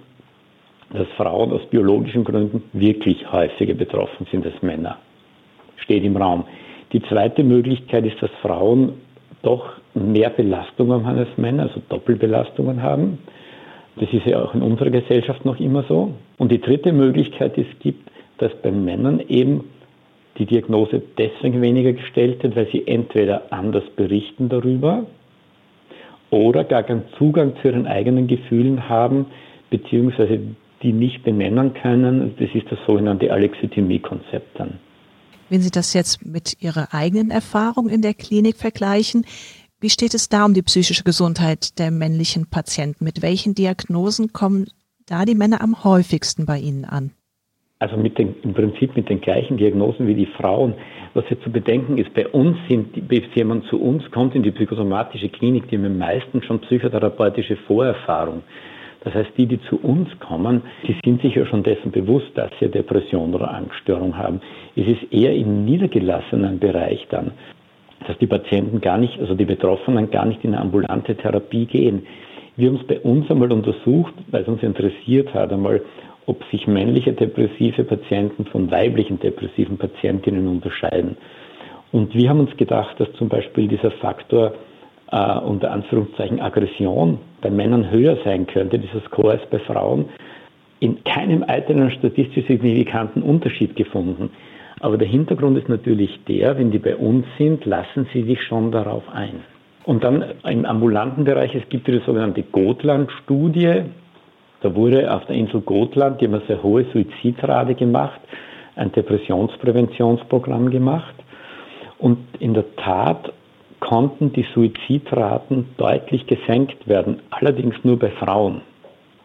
dass 0.91 1.07
Frauen 1.15 1.51
aus 1.51 1.61
biologischen 1.69 2.23
Gründen 2.23 2.63
wirklich 2.73 3.31
häufiger 3.31 3.73
betroffen 3.73 4.27
sind 4.31 4.45
als 4.45 4.61
Männer. 4.61 4.97
Steht 5.77 6.03
im 6.03 6.17
Raum. 6.17 6.45
Die 6.91 7.01
zweite 7.03 7.43
Möglichkeit 7.43 8.05
ist, 8.05 8.21
dass 8.21 8.31
Frauen 8.41 8.93
doch 9.41 9.73
mehr 9.93 10.29
Belastungen 10.29 11.05
haben 11.05 11.17
als 11.17 11.37
Männer, 11.37 11.63
also 11.63 11.81
Doppelbelastungen 11.89 12.81
haben. 12.81 13.19
Das 13.95 14.11
ist 14.11 14.25
ja 14.25 14.43
auch 14.43 14.53
in 14.55 14.61
unserer 14.61 14.89
Gesellschaft 14.89 15.45
noch 15.45 15.59
immer 15.59 15.83
so. 15.87 16.13
Und 16.37 16.51
die 16.51 16.61
dritte 16.61 16.93
Möglichkeit, 16.93 17.57
die 17.57 17.61
es 17.61 17.79
gibt, 17.79 18.09
dass 18.39 18.51
bei 18.61 18.71
Männern 18.71 19.21
eben 19.27 19.65
die 20.37 20.45
Diagnose 20.45 21.01
deswegen 21.17 21.61
weniger 21.61 21.93
gestellt 21.93 22.41
wird, 22.41 22.55
weil 22.55 22.67
sie 22.71 22.87
entweder 22.87 23.51
anders 23.51 23.83
berichten 23.95 24.49
darüber, 24.49 25.05
oder 26.33 26.63
gar 26.63 26.83
keinen 26.83 27.03
Zugang 27.17 27.53
zu 27.61 27.69
ihren 27.69 27.87
eigenen 27.87 28.27
Gefühlen 28.27 28.89
haben, 28.89 29.27
beziehungsweise 29.69 30.39
die 30.81 30.91
nicht 30.91 31.23
benennen 31.23 31.73
können. 31.73 32.35
Das 32.37 32.49
ist 32.53 32.69
das 32.69 32.79
sogenannte 32.85 33.31
Alexithymie-Konzept 33.31 34.59
dann. 34.59 34.79
Wenn 35.49 35.61
Sie 35.61 35.71
das 35.71 35.93
jetzt 35.93 36.25
mit 36.25 36.61
Ihrer 36.61 36.93
eigenen 36.93 37.29
Erfahrung 37.29 37.87
in 37.87 38.01
der 38.01 38.13
Klinik 38.13 38.57
vergleichen, 38.57 39.25
wie 39.79 39.89
steht 39.89 40.13
es 40.13 40.29
da 40.29 40.45
um 40.45 40.53
die 40.53 40.61
psychische 40.61 41.03
Gesundheit 41.03 41.77
der 41.77 41.91
männlichen 41.91 42.49
Patienten? 42.49 43.03
Mit 43.03 43.21
welchen 43.21 43.53
Diagnosen 43.53 44.33
kommen 44.33 44.67
da 45.05 45.25
die 45.25 45.35
Männer 45.35 45.61
am 45.61 45.83
häufigsten 45.83 46.45
bei 46.45 46.57
Ihnen 46.57 46.85
an? 46.85 47.11
Also 47.79 47.97
mit 47.97 48.17
den, 48.17 48.35
im 48.43 48.53
Prinzip 48.53 48.95
mit 48.95 49.09
den 49.09 49.19
gleichen 49.19 49.57
Diagnosen 49.57 50.07
wie 50.07 50.15
die 50.15 50.25
Frauen. 50.25 50.75
Was 51.13 51.25
hier 51.27 51.39
zu 51.41 51.51
bedenken 51.51 51.97
ist, 51.97 52.13
bei 52.13 52.27
uns 52.27 52.57
sind, 52.69 53.07
bis 53.07 53.23
jemand 53.35 53.65
zu 53.65 53.79
uns 53.79 54.09
kommt 54.11 54.35
in 54.35 54.43
die 54.43 54.51
psychosomatische 54.51 55.29
Klinik, 55.29 55.67
die 55.67 55.77
haben 55.77 55.85
am 55.85 55.97
meisten 55.97 56.41
schon 56.43 56.59
psychotherapeutische 56.59 57.57
Vorerfahrung. 57.67 58.41
Das 59.03 59.13
heißt, 59.13 59.31
die, 59.37 59.45
die 59.45 59.61
zu 59.63 59.77
uns 59.81 60.07
kommen, 60.19 60.61
die 60.87 60.95
sind 61.03 61.21
sich 61.21 61.35
ja 61.35 61.45
schon 61.45 61.61
dessen 61.61 61.91
bewusst, 61.91 62.31
dass 62.35 62.51
sie 62.59 62.69
Depression 62.69 63.35
oder 63.35 63.53
Angststörung 63.53 64.17
haben. 64.17 64.39
Es 64.75 64.87
ist 64.87 65.11
eher 65.11 65.35
im 65.35 65.65
niedergelassenen 65.65 66.59
Bereich 66.59 67.05
dann, 67.09 67.31
dass 68.07 68.17
die 68.19 68.27
Patienten 68.27 68.79
gar 68.79 68.97
nicht, 68.97 69.19
also 69.19 69.35
die 69.35 69.45
Betroffenen 69.45 70.09
gar 70.09 70.25
nicht 70.25 70.43
in 70.43 70.53
eine 70.53 70.61
ambulante 70.61 71.15
Therapie 71.15 71.65
gehen. 71.65 72.07
Wir 72.55 72.69
haben 72.69 72.77
es 72.77 72.87
bei 72.87 72.99
uns 72.99 73.29
einmal 73.29 73.51
untersucht, 73.51 74.13
weil 74.31 74.43
es 74.43 74.47
uns 74.47 74.63
interessiert 74.63 75.33
hat, 75.33 75.51
einmal, 75.51 75.81
ob 76.25 76.43
sich 76.51 76.67
männliche 76.67 77.13
depressive 77.13 77.83
Patienten 77.83 78.45
von 78.45 78.71
weiblichen 78.71 79.19
depressiven 79.19 79.77
Patientinnen 79.77 80.47
unterscheiden. 80.47 81.17
Und 81.91 82.15
wir 82.15 82.29
haben 82.29 82.39
uns 82.39 82.55
gedacht, 82.57 82.99
dass 82.99 83.11
zum 83.13 83.29
Beispiel 83.29 83.67
dieser 83.67 83.91
Faktor 83.91 84.53
äh, 85.11 85.39
unter 85.39 85.71
Anführungszeichen 85.71 86.41
Aggression 86.41 87.19
bei 87.41 87.49
Männern 87.49 87.91
höher 87.91 88.17
sein 88.23 88.47
könnte, 88.47 88.79
dieser 88.79 89.01
Score 89.01 89.33
als 89.33 89.49
bei 89.49 89.59
Frauen, 89.59 90.05
in 90.79 91.03
keinem 91.03 91.43
einzelnen 91.43 91.91
statistisch 91.91 92.45
signifikanten 92.47 93.21
Unterschied 93.21 93.75
gefunden. 93.75 94.31
Aber 94.79 94.97
der 94.97 95.07
Hintergrund 95.07 95.57
ist 95.57 95.69
natürlich 95.69 96.19
der, 96.27 96.57
wenn 96.57 96.71
die 96.71 96.79
bei 96.79 96.95
uns 96.97 97.25
sind, 97.37 97.63
lassen 97.65 98.07
sie 98.11 98.23
sich 98.23 98.41
schon 98.43 98.71
darauf 98.71 99.03
ein. 99.13 99.41
Und 99.85 100.03
dann 100.03 100.25
im 100.43 100.65
ambulanten 100.65 101.23
Bereich, 101.25 101.55
es 101.55 101.67
gibt 101.69 101.87
die 101.87 102.01
sogenannte 102.05 102.43
Gotland-Studie. 102.43 103.83
Da 104.63 104.73
wurde 104.73 105.13
auf 105.13 105.25
der 105.25 105.35
Insel 105.35 105.59
Gotland, 105.59 106.21
die 106.21 106.25
haben 106.25 106.35
eine 106.35 106.45
sehr 106.47 106.63
hohe 106.63 106.85
Suizidrate 106.85 107.75
gemacht, 107.75 108.19
ein 108.77 108.93
Depressionspräventionsprogramm 108.93 110.71
gemacht. 110.71 111.13
Und 111.99 112.17
in 112.39 112.53
der 112.53 112.73
Tat 112.77 113.33
konnten 113.81 114.31
die 114.31 114.45
Suizidraten 114.53 115.67
deutlich 115.75 116.25
gesenkt 116.27 116.87
werden, 116.87 117.19
allerdings 117.29 117.75
nur 117.83 117.99
bei 117.99 118.09
Frauen. 118.09 118.61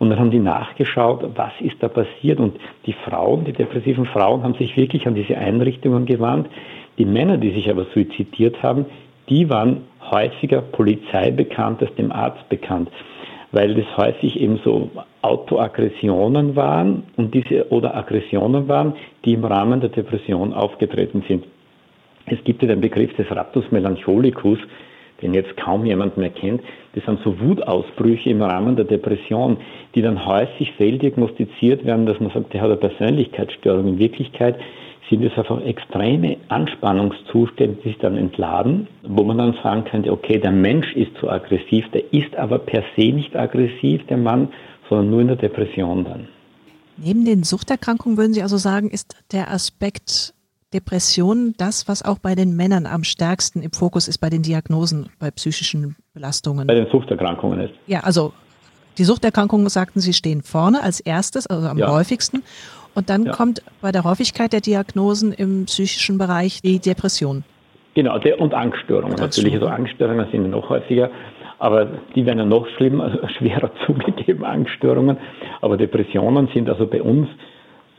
Und 0.01 0.11
dann 0.11 0.19
haben 0.19 0.33
die 0.33 0.41
nachgeschaut, 0.41 1.25
was 1.37 1.53
ist 1.61 1.77
da 1.81 1.89
passiert. 1.89 2.41
Und 2.41 2.57
die 2.87 2.93
Frauen, 2.93 3.45
die 3.45 3.53
depressiven 3.53 4.07
Frauen, 4.07 4.43
haben 4.43 4.55
sich 4.55 4.77
wirklich 4.77 5.07
an 5.07 5.15
diese 5.15 5.39
Einrichtungen 5.39 6.05
gewandt. 6.05 6.49
Die 6.99 7.05
Männer, 7.05 7.37
die 7.37 7.53
sich 7.53 7.71
aber 7.71 7.87
suizidiert 7.95 8.61
haben, 8.65 8.87
die 9.29 9.49
waren 9.49 9.83
häufiger 10.11 10.63
Polizei 10.63 11.31
bekannt 11.31 11.81
als 11.81 11.95
dem 11.95 12.11
Arzt 12.11 12.49
bekannt, 12.49 12.91
weil 13.53 13.75
das 13.75 13.97
häufig 13.97 14.41
eben 14.41 14.59
so 14.65 14.91
Autoaggressionen 15.23 16.55
waren 16.57 17.05
und 17.17 17.35
diese 17.35 17.71
oder 17.71 17.97
Aggressionen 17.97 18.69
waren, 18.69 18.95
die 19.25 19.35
im 19.35 19.45
Rahmen 19.45 19.81
der 19.81 19.91
Depression 19.91 20.53
aufgetreten 20.53 21.25
sind. 21.27 21.45
Es 22.27 22.43
gibt 22.45 22.63
ja 22.63 22.69
den 22.69 22.81
Begriff 22.81 23.15
des 23.17 23.31
Raptus 23.31 23.65
melancholicus, 23.71 24.59
den 25.23 25.35
jetzt 25.35 25.57
kaum 25.57 25.85
jemand 25.85 26.17
mehr 26.17 26.31
kennt. 26.31 26.63
Das 26.95 27.05
sind 27.05 27.21
so 27.25 27.41
Wutausbrüche 27.41 28.31
im 28.31 28.43
Rahmen 28.43 28.77
der 28.77 28.85
Depression, 28.85 29.57
die 29.95 30.03
dann 30.03 30.27
häufig 30.27 30.73
fehldiagnostiziert 30.73 31.85
werden, 31.85 32.07
dass 32.07 32.21
man 32.21 32.31
sagt, 32.31 32.53
der 32.53 32.61
hat 32.61 32.71
eine 32.71 32.77
Persönlichkeitsstörung. 32.77 33.89
In 33.89 33.99
Wirklichkeit 33.99 34.57
sind 35.11 35.25
es 35.25 35.37
einfach 35.37 35.61
extreme 35.65 36.37
Anspannungszustände, 36.49 37.79
die 37.83 37.89
sich 37.89 37.99
dann 37.99 38.17
entladen, 38.17 38.87
wo 39.03 39.25
man 39.25 39.39
dann 39.39 39.55
sagen 39.63 39.85
könnte, 39.85 40.13
okay, 40.13 40.39
der 40.39 40.53
Mensch 40.53 40.95
ist 40.95 41.17
zu 41.19 41.31
aggressiv, 41.31 41.91
der 41.93 42.13
ist 42.13 42.37
aber 42.37 42.59
per 42.59 42.85
se 42.97 43.13
nicht 43.13 43.35
aggressiv, 43.35 44.07
der 44.07 44.19
Mann, 44.19 44.49
sondern 44.89 45.11
nur 45.11 45.21
in 45.21 45.29
der 45.29 45.37
Depression 45.37 46.05
dann. 46.05 46.29
Neben 46.97 47.25
den 47.25 47.45
Suchterkrankungen 47.45 48.19
würden 48.19 48.35
Sie 48.35 48.43
also 48.43 48.57
sagen, 48.57 48.91
ist 48.91 49.17
der 49.33 49.51
Aspekt 49.51 50.35
Depression 50.75 51.55
das, 51.57 51.89
was 51.89 52.05
auch 52.05 52.19
bei 52.19 52.35
den 52.35 52.55
Männern 52.55 52.87
am 52.87 53.05
stärksten 53.05 53.63
im 53.63 53.73
Fokus 53.73 54.09
ist 54.09 54.19
bei 54.19 54.29
den 54.29 54.43
Diagnosen, 54.43 55.09
bei 55.19 55.31
psychischen 55.31 55.97
Belastungen? 56.13 56.67
Bei 56.67 56.75
den 56.75 56.89
Suchterkrankungen 56.91 57.61
ist. 57.61 57.75
Ja, 57.87 58.01
also 58.01 58.33
die 58.99 59.05
Suchterkrankungen, 59.05 59.69
sagten 59.69 60.01
Sie, 60.01 60.13
stehen 60.13 60.43
vorne 60.43 60.83
als 60.83 61.01
erstes, 61.01 61.47
also 61.47 61.69
am 61.69 61.79
ja. 61.79 61.91
häufigsten. 61.91 62.43
Und 62.95 63.11
dann 63.11 63.27
ja. 63.27 63.33
kommt 63.33 63.63
bei 63.81 63.93
der 63.93 64.03
Häufigkeit 64.03 64.53
der 64.53 64.61
Diagnosen 64.61 65.33
im 65.33 65.67
psychischen 65.67 66.19
Bereich 66.19 66.61
die 66.63 66.81
Depression. 66.81 67.45
Genau, 67.95 68.19
und 68.39 68.55
Angststörungen. 68.55 69.17
Natürlich, 69.17 69.55
also 69.55 69.67
Angststörungen 69.67 70.27
sind 70.31 70.51
noch 70.51 70.69
häufiger, 70.69 71.11
aber 71.59 71.87
die 72.15 72.25
werden 72.25 72.39
ja 72.39 72.45
noch 72.45 72.69
schlimmer, 72.77 73.05
also 73.05 73.19
schwerer 73.39 73.71
zugegeben, 73.87 74.45
Angststörungen. 74.45 75.17
Aber 75.61 75.77
Depressionen 75.77 76.49
sind 76.55 76.69
also 76.69 76.87
bei 76.87 77.03
uns 77.03 77.29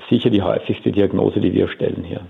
sicher 0.10 0.30
die 0.30 0.42
häufigste 0.42 0.92
Diagnose, 0.92 1.40
die 1.40 1.54
wir 1.54 1.68
stellen 1.68 2.04
hier. 2.04 2.22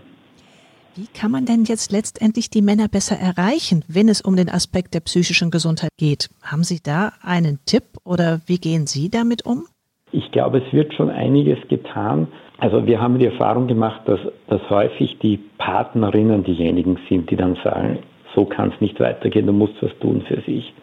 Wie 0.96 1.08
kann 1.14 1.32
man 1.32 1.46
denn 1.46 1.64
jetzt 1.64 1.92
letztendlich 1.92 2.50
die 2.50 2.62
Männer 2.62 2.88
besser 2.88 3.16
erreichen, 3.16 3.86
wenn 3.88 4.10
es 4.10 4.22
um 4.22 4.36
den 4.36 4.50
Aspekt 4.50 4.94
der 4.94 5.00
psychischen 5.02 5.52
Gesundheit 5.52 5.92
geht? 5.98 6.30
Haben 6.44 6.64
Sie 6.64 6.80
da 6.84 7.14
einen 7.22 7.60
Tipp 7.66 7.84
oder 8.04 8.42
wie 8.48 8.58
gehen 8.58 8.88
Sie 8.88 9.10
damit 9.10 9.46
um? 9.46 9.66
Ich 10.12 10.32
glaube, 10.32 10.58
es 10.58 10.74
wird 10.74 10.94
schon 10.96 11.10
einiges 11.10 11.60
getan. 11.70 12.28
Also 12.58 12.86
wir 12.88 13.00
haben 13.00 13.20
die 13.20 13.28
Erfahrung 13.28 13.68
gemacht, 13.68 14.02
dass, 14.06 14.20
dass 14.48 14.70
häufig 14.70 15.20
die 15.20 15.38
Partnerinnen 15.60 16.44
diejenigen 16.44 16.98
sind, 17.08 17.30
die 17.30 17.36
dann 17.36 17.56
sagen, 17.64 18.00
so 18.36 18.46
kann 18.46 18.74
es 18.74 18.82
nicht 18.82 19.00
weitergehen, 19.00 19.46
du 19.46 19.54
musst 19.54 19.82
was 19.82 19.98
tun 20.00 20.24
für 20.28 20.42
sich. 20.42 20.74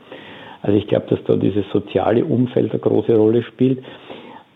Also 0.67 0.79
ich 0.79 0.89
glaube, 0.89 1.07
dass 1.09 1.23
da 1.27 1.37
dieses 1.37 1.65
soziale 1.73 2.25
Umfeld 2.25 2.73
eine 2.73 2.81
große 2.81 3.15
Rolle 3.15 3.45
spielt. 3.45 3.85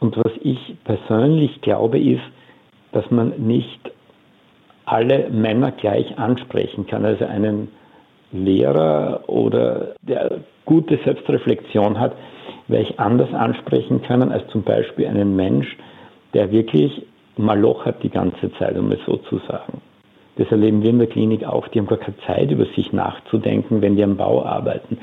Und 0.01 0.17
was 0.17 0.33
ich 0.43 0.59
persönlich 0.83 1.61
glaube, 1.61 2.01
ist, 2.01 2.23
dass 2.91 3.09
man 3.13 3.35
nicht 3.39 3.79
alle 4.87 5.31
Männer 5.31 5.71
gleich 5.71 6.19
ansprechen 6.19 6.89
kann. 6.89 7.05
Also 7.05 7.27
einen 7.27 7.69
Lehrer 8.33 9.21
oder 9.29 9.95
der 10.03 10.41
gute 10.65 10.99
Selbstreflexion 11.05 12.01
hat, 12.01 12.15
werde 12.67 12.89
ich 12.89 12.99
anders 12.99 13.33
ansprechen 13.33 14.03
können 14.03 14.33
als 14.33 14.49
zum 14.49 14.65
Beispiel 14.65 15.07
einen 15.07 15.37
Mensch, 15.37 15.77
der 16.35 16.51
wirklich 16.51 17.07
Maloch 17.37 17.85
hat 17.87 18.03
die 18.03 18.11
ganze 18.11 18.53
Zeit, 18.55 18.77
um 18.77 18.91
es 18.91 18.99
so 19.07 19.17
zu 19.17 19.39
sagen. 19.47 19.81
Das 20.37 20.51
erleben 20.51 20.83
wir 20.83 20.91
in 20.91 20.99
der 20.99 21.07
Klinik 21.07 21.45
auch. 21.45 21.69
Die 21.69 21.79
haben 21.79 21.87
gar 21.87 21.99
keine 21.99 22.17
Zeit, 22.27 22.51
über 22.51 22.67
sich 22.75 22.93
nachzudenken, 22.93 23.81
wenn 23.81 23.95
die 23.95 24.03
am 24.03 24.17
Bau 24.17 24.45
arbeiten. 24.45 24.99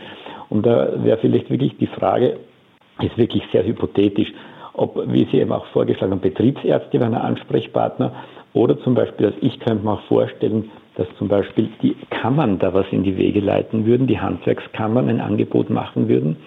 Und 0.50 0.66
da 0.66 1.04
wäre 1.04 1.18
vielleicht 1.18 1.50
wirklich 1.50 1.78
die 1.78 1.88
Frage, 1.88 2.38
ist 3.02 3.18
wirklich 3.18 3.44
sehr 3.52 3.66
hypothetisch, 3.66 4.32
ob, 4.74 5.12
wie 5.12 5.28
Sie 5.32 5.40
eben 5.40 5.52
auch 5.52 5.66
vorgeschlagen 5.68 6.14
haben, 6.14 6.22
Betriebsärzte 6.22 7.00
wären 7.00 7.16
ein 7.16 7.22
Ansprechpartner 7.22 8.14
oder 8.54 8.80
zum 8.82 8.94
Beispiel, 8.94 9.32
dass 9.32 9.36
ich 9.42 9.60
könnte 9.60 9.84
mir 9.84 9.94
auch 9.94 10.02
vorstellen, 10.04 10.70
dass 10.96 11.08
zum 11.18 11.28
Beispiel 11.28 11.70
die 11.82 11.96
Kammern 12.10 12.60
da 12.60 12.74
was 12.74 12.86
in 12.92 13.04
die 13.04 13.18
Wege 13.18 13.40
leiten 13.40 13.86
würden, 13.86 14.08
die 14.08 14.20
Handwerkskammern 14.20 15.10
ein 15.10 15.20
Angebot 15.20 15.70
machen 15.70 16.08
würden, 16.08 16.38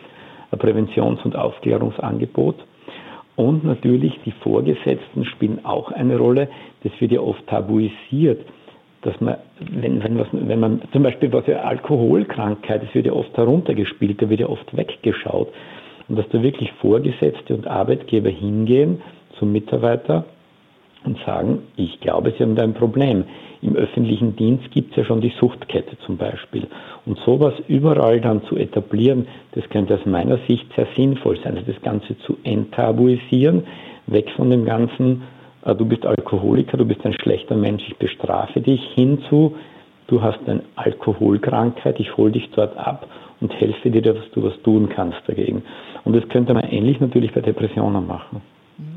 ein 0.51 0.59
Präventions- 0.59 1.23
und 1.25 1.37
Aufklärungsangebot. 1.37 2.57
Und 3.37 3.65
natürlich 3.65 4.19
die 4.25 4.33
Vorgesetzten 4.43 5.25
spielen 5.25 5.65
auch 5.65 5.93
eine 5.93 6.19
Rolle. 6.19 6.49
Das 6.83 6.93
wird 7.01 7.13
ja 7.13 7.21
oft 7.21 7.47
tabuisiert, 7.47 8.45
dass 9.03 9.19
man, 9.21 9.37
wenn, 9.59 10.03
wenn, 10.03 10.19
was, 10.19 10.29
wenn 10.33 10.61
man 10.61 10.83
zum 10.93 11.03
Beispiel 11.03 11.33
was 11.33 11.47
ja 11.47 11.61
Alkoholkrankheit, 11.61 12.83
das 12.83 12.95
wird 12.95 13.07
ja 13.07 13.13
oft 13.13 13.37
heruntergespielt, 13.37 14.21
da 14.21 14.29
wird 14.29 14.41
ja 14.41 14.49
oft 14.49 14.77
weggeschaut. 14.77 15.49
Und 16.09 16.19
dass 16.19 16.29
da 16.31 16.43
wirklich 16.43 16.73
Vorgesetzte 16.81 17.55
und 17.55 17.67
Arbeitgeber 17.67 18.31
hingehen 18.31 19.01
zum 19.39 19.53
Mitarbeiter 19.53 20.25
und 21.05 21.19
sagen, 21.25 21.63
ich 21.77 22.01
glaube, 22.01 22.35
Sie 22.37 22.43
haben 22.43 22.57
da 22.57 22.63
ein 22.63 22.75
Problem. 22.75 23.25
Im 23.63 23.77
öffentlichen 23.77 24.37
Dienst 24.37 24.71
gibt 24.71 24.91
es 24.91 24.97
ja 24.97 25.05
schon 25.05 25.21
die 25.21 25.33
Suchtkette 25.41 25.99
zum 26.05 26.17
Beispiel. 26.17 26.67
Und 27.07 27.19
sowas 27.21 27.55
überall 27.69 28.21
dann 28.21 28.43
zu 28.45 28.57
etablieren, 28.57 29.27
das 29.53 29.69
könnte 29.71 29.95
aus 29.95 30.07
meiner 30.07 30.39
Sicht 30.49 30.67
sehr 30.77 30.87
sinnvoll 30.97 31.39
sein. 31.43 31.57
Also 31.57 31.73
das 31.73 31.81
Ganze 31.83 32.19
zu 32.19 32.37
enttabuisieren, 32.43 33.65
weg 34.07 34.31
von 34.37 34.51
dem 34.51 34.65
ganzen, 34.65 35.23
du 35.65 35.85
bist 35.85 36.07
Alkoholiker, 36.07 36.77
du 36.77 36.85
bist 36.85 37.05
ein 37.05 37.15
schlechter 37.15 37.57
Mensch, 37.57 37.83
ich 37.89 37.97
bestrafe 37.97 38.61
dich, 38.61 38.81
hinzu, 38.95 39.57
du 40.07 40.23
hast 40.23 40.39
eine 40.47 40.63
Alkoholkrankheit, 40.77 42.01
ich 42.01 42.17
hole 42.17 42.33
dich 42.33 42.51
dort 42.55 42.77
ab 42.77 43.07
und 43.41 43.53
helfe 43.53 43.91
dir, 43.91 44.03
dass 44.03 44.17
du 44.35 44.43
was 44.43 44.55
tun 44.63 44.89
kannst 44.89 45.19
dagegen. 45.27 45.63
Und 46.05 46.15
das 46.15 46.29
könnte 46.29 46.55
man 46.55 46.65
ähnlich 46.65 47.01
natürlich 47.01 47.33
bei 47.33 47.41
Depressionen 47.41 48.07
machen. 48.07 48.43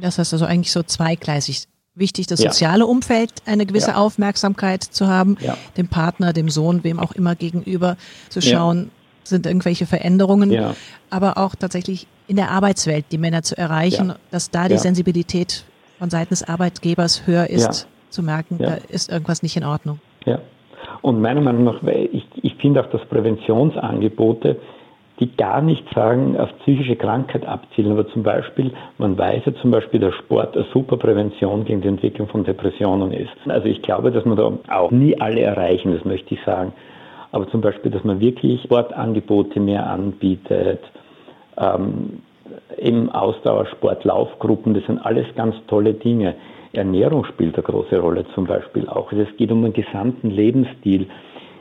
Das 0.02 0.18
heißt 0.18 0.34
also 0.34 0.46
eigentlich 0.46 0.72
so 0.72 0.84
zweigleisig 0.84 1.66
wichtig, 1.96 2.28
das 2.28 2.40
soziale 2.40 2.88
Umfeld 2.88 3.32
eine 3.46 3.66
gewisse 3.66 3.92
ja. 3.92 3.98
Aufmerksamkeit 3.98 4.84
zu 4.84 5.08
haben, 5.08 5.38
ja. 5.42 5.58
dem 5.78 5.88
Partner, 5.88 6.34
dem 6.34 6.50
Sohn, 6.50 6.84
wem 6.84 7.00
auch 7.00 7.12
immer 7.14 7.36
gegenüber 7.36 7.98
zu 8.30 8.42
schauen, 8.42 8.90
sind 9.24 9.46
irgendwelche 9.46 9.86
Veränderungen, 9.86 10.74
aber 11.10 11.38
auch 11.38 11.56
tatsächlich 11.56 12.08
in 12.28 12.36
der 12.36 12.52
Arbeitswelt 12.52 13.06
die 13.12 13.18
Männer 13.18 13.44
zu 13.44 13.58
erreichen, 13.58 14.14
dass 14.32 14.50
da 14.50 14.68
die 14.68 14.78
Sensibilität 14.78 15.66
von 16.04 16.10
Seiten 16.10 16.32
des 16.32 16.44
Arbeitgebers 16.44 17.26
höher 17.28 17.50
ist, 17.50 17.88
zu 18.10 18.24
merken, 18.24 18.58
da 18.60 18.74
ist 18.90 19.10
irgendwas 19.10 19.42
nicht 19.42 19.56
in 19.56 19.64
Ordnung. 19.64 20.02
Ja. 20.26 20.40
Und 21.02 21.22
meiner 21.22 21.40
Meinung 21.40 21.64
nach, 21.64 21.82
ich, 21.84 22.26
ich 22.42 22.56
finde 22.56 22.82
auch, 22.82 22.88
dass 22.88 23.06
Präventionsangebote 23.06 24.58
die 25.22 25.34
gar 25.38 25.62
nicht 25.62 25.86
sagen, 25.94 26.38
auf 26.38 26.50
psychische 26.60 26.98
Krankheit 26.98 27.46
abzielen. 27.46 27.94
Aber 27.94 28.06
zum 28.10 28.24
Beispiel, 28.24 28.74
man 28.98 29.18
weiß 29.18 29.44
ja 29.46 29.54
zum 29.62 29.72
Beispiel, 29.72 30.02
dass 30.02 30.14
Sport 30.16 30.58
eine 30.58 30.66
super 30.74 30.98
Prävention 30.98 31.64
gegen 31.64 31.82
die 31.82 31.88
Entwicklung 31.88 32.28
von 32.28 32.44
Depressionen 32.44 33.14
ist. 33.14 33.32
Also 33.48 33.68
ich 33.68 33.82
glaube, 33.82 34.12
dass 34.12 34.26
man 34.26 34.36
da 34.36 34.52
auch 34.76 34.92
nie 34.92 35.18
alle 35.22 35.40
erreichen, 35.42 35.94
das 35.94 36.04
möchte 36.04 36.34
ich 36.34 36.44
sagen. 36.44 36.74
Aber 37.32 37.48
zum 37.50 37.62
Beispiel, 37.62 37.92
dass 37.92 38.04
man 38.04 38.20
wirklich 38.20 38.62
Sportangebote 38.64 39.60
mehr 39.62 39.88
anbietet, 39.88 40.82
ähm, 41.58 42.24
im 42.78 43.10
Ausdauersport, 43.10 44.04
Laufgruppen, 44.04 44.74
das 44.74 44.86
sind 44.86 45.00
alles 45.06 45.26
ganz 45.36 45.56
tolle 45.68 45.94
Dinge. 45.94 46.36
Ernährung 46.74 47.26
spielt 47.26 47.56
eine 47.56 47.64
große 47.64 48.00
Rolle 48.00 48.26
zum 48.34 48.46
Beispiel 48.46 48.88
auch. 48.88 49.12
Also 49.12 49.24
es 49.24 49.38
geht 49.38 49.52
um 49.52 49.64
einen 49.64 49.74
gesamten 49.74 50.30
Lebensstil. 50.30 51.08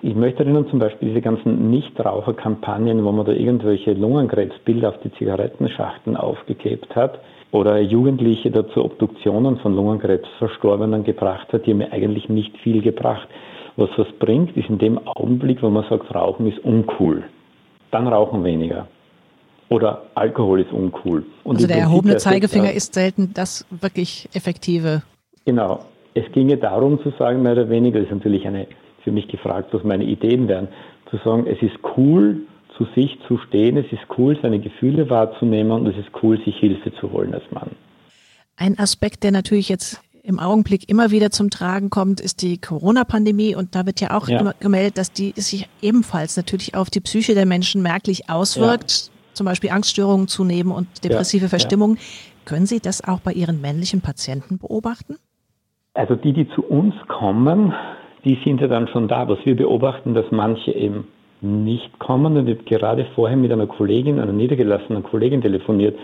Ich 0.04 0.16
möchte 0.16 0.42
erinnern 0.42 0.66
zum 0.68 0.80
Beispiel 0.80 1.10
diese 1.10 1.20
ganzen 1.20 1.70
Nichtraucherkampagnen, 1.70 3.04
wo 3.04 3.12
man 3.12 3.24
da 3.24 3.32
irgendwelche 3.32 3.92
Lungenkrebsbilder 3.92 4.88
auf 4.88 4.98
die 5.04 5.12
Zigarettenschachteln 5.12 6.16
aufgeklebt 6.16 6.96
hat 6.96 7.20
oder 7.52 7.78
Jugendliche 7.78 8.50
dazu 8.50 8.84
Obduktionen 8.84 9.58
von 9.58 9.76
Lungenkrebsverstorbenen 9.76 11.04
gebracht 11.04 11.52
hat, 11.52 11.66
die 11.66 11.70
haben 11.70 11.78
mir 11.78 11.92
eigentlich 11.92 12.28
nicht 12.28 12.56
viel 12.58 12.82
gebracht. 12.82 13.28
Was 13.76 13.90
was 13.96 14.10
bringt, 14.18 14.56
ist 14.56 14.68
in 14.68 14.78
dem 14.78 14.98
Augenblick, 15.06 15.62
wo 15.62 15.70
man 15.70 15.84
sagt, 15.88 16.12
Rauchen 16.14 16.46
ist 16.46 16.58
uncool. 16.64 17.22
Dann 17.90 18.08
rauchen 18.08 18.42
weniger. 18.42 18.88
Oder 19.72 20.02
Alkohol 20.14 20.60
ist 20.60 20.72
uncool. 20.72 21.24
Und 21.44 21.56
also 21.56 21.66
der 21.66 21.78
erhobene 21.78 22.16
Zeigefinger 22.16 22.72
ist 22.72 22.94
selten 22.94 23.32
das 23.34 23.66
wirklich 23.70 24.28
effektive. 24.34 25.02
Genau. 25.44 25.84
Es 26.14 26.30
ginge 26.32 26.58
darum 26.58 27.02
zu 27.02 27.10
sagen, 27.18 27.42
mehr 27.42 27.52
oder 27.52 27.70
weniger, 27.70 27.98
das 27.98 28.08
ist 28.08 28.14
natürlich 28.14 28.46
eine, 28.46 28.66
für 29.02 29.12
mich 29.12 29.28
gefragt, 29.28 29.72
was 29.72 29.82
meine 29.82 30.04
Ideen 30.04 30.46
wären, 30.48 30.68
zu 31.10 31.18
sagen, 31.24 31.46
es 31.46 31.60
ist 31.62 31.78
cool, 31.96 32.42
zu 32.76 32.86
sich 32.94 33.18
zu 33.28 33.38
stehen, 33.38 33.76
es 33.76 33.90
ist 33.92 34.02
cool, 34.18 34.38
seine 34.40 34.58
Gefühle 34.58 35.08
wahrzunehmen 35.10 35.72
und 35.72 35.86
es 35.86 35.96
ist 35.96 36.10
cool, 36.22 36.38
sich 36.44 36.56
Hilfe 36.56 36.92
zu 37.00 37.12
holen 37.12 37.34
als 37.34 37.44
Mann. 37.50 37.70
Ein 38.56 38.78
Aspekt, 38.78 39.24
der 39.24 39.32
natürlich 39.32 39.68
jetzt 39.68 40.00
im 40.22 40.38
Augenblick 40.38 40.88
immer 40.88 41.10
wieder 41.10 41.30
zum 41.30 41.50
Tragen 41.50 41.90
kommt, 41.90 42.20
ist 42.20 42.42
die 42.42 42.58
Corona-Pandemie. 42.58 43.56
Und 43.56 43.74
da 43.74 43.86
wird 43.86 44.00
ja 44.00 44.16
auch 44.16 44.28
ja. 44.28 44.38
immer 44.40 44.54
gemeldet, 44.60 44.98
dass 44.98 45.12
die 45.12 45.32
sich 45.36 45.68
ebenfalls 45.80 46.36
natürlich 46.36 46.74
auf 46.74 46.90
die 46.90 47.00
Psyche 47.00 47.34
der 47.34 47.46
Menschen 47.46 47.82
merklich 47.82 48.30
auswirkt. 48.30 49.06
Ja. 49.06 49.11
Zum 49.32 49.46
Beispiel 49.46 49.70
Angststörungen 49.70 50.28
zunehmen 50.28 50.72
und 50.72 51.04
depressive 51.04 51.44
ja. 51.44 51.48
Verstimmungen. 51.48 51.98
Können 52.44 52.66
Sie 52.66 52.80
das 52.80 53.06
auch 53.06 53.20
bei 53.20 53.32
Ihren 53.32 53.60
männlichen 53.60 54.00
Patienten 54.00 54.58
beobachten? 54.58 55.16
Also 55.94 56.16
die, 56.16 56.32
die 56.32 56.48
zu 56.50 56.62
uns 56.62 56.94
kommen, 57.08 57.74
die 58.24 58.38
sind 58.44 58.60
ja 58.60 58.68
dann 58.68 58.88
schon 58.88 59.08
da. 59.08 59.28
Was 59.28 59.38
wir 59.44 59.56
beobachten, 59.56 60.14
dass 60.14 60.26
manche 60.30 60.72
eben 60.72 61.08
nicht 61.42 61.98
kommen. 61.98 62.36
Und 62.36 62.48
ich 62.48 62.58
habe 62.58 62.68
gerade 62.68 63.06
vorher 63.14 63.36
mit 63.36 63.52
einer 63.52 63.66
Kollegin, 63.66 64.18
einer 64.20 64.32
niedergelassenen 64.32 65.02
Kollegin 65.02 65.42
telefoniert 65.42 65.98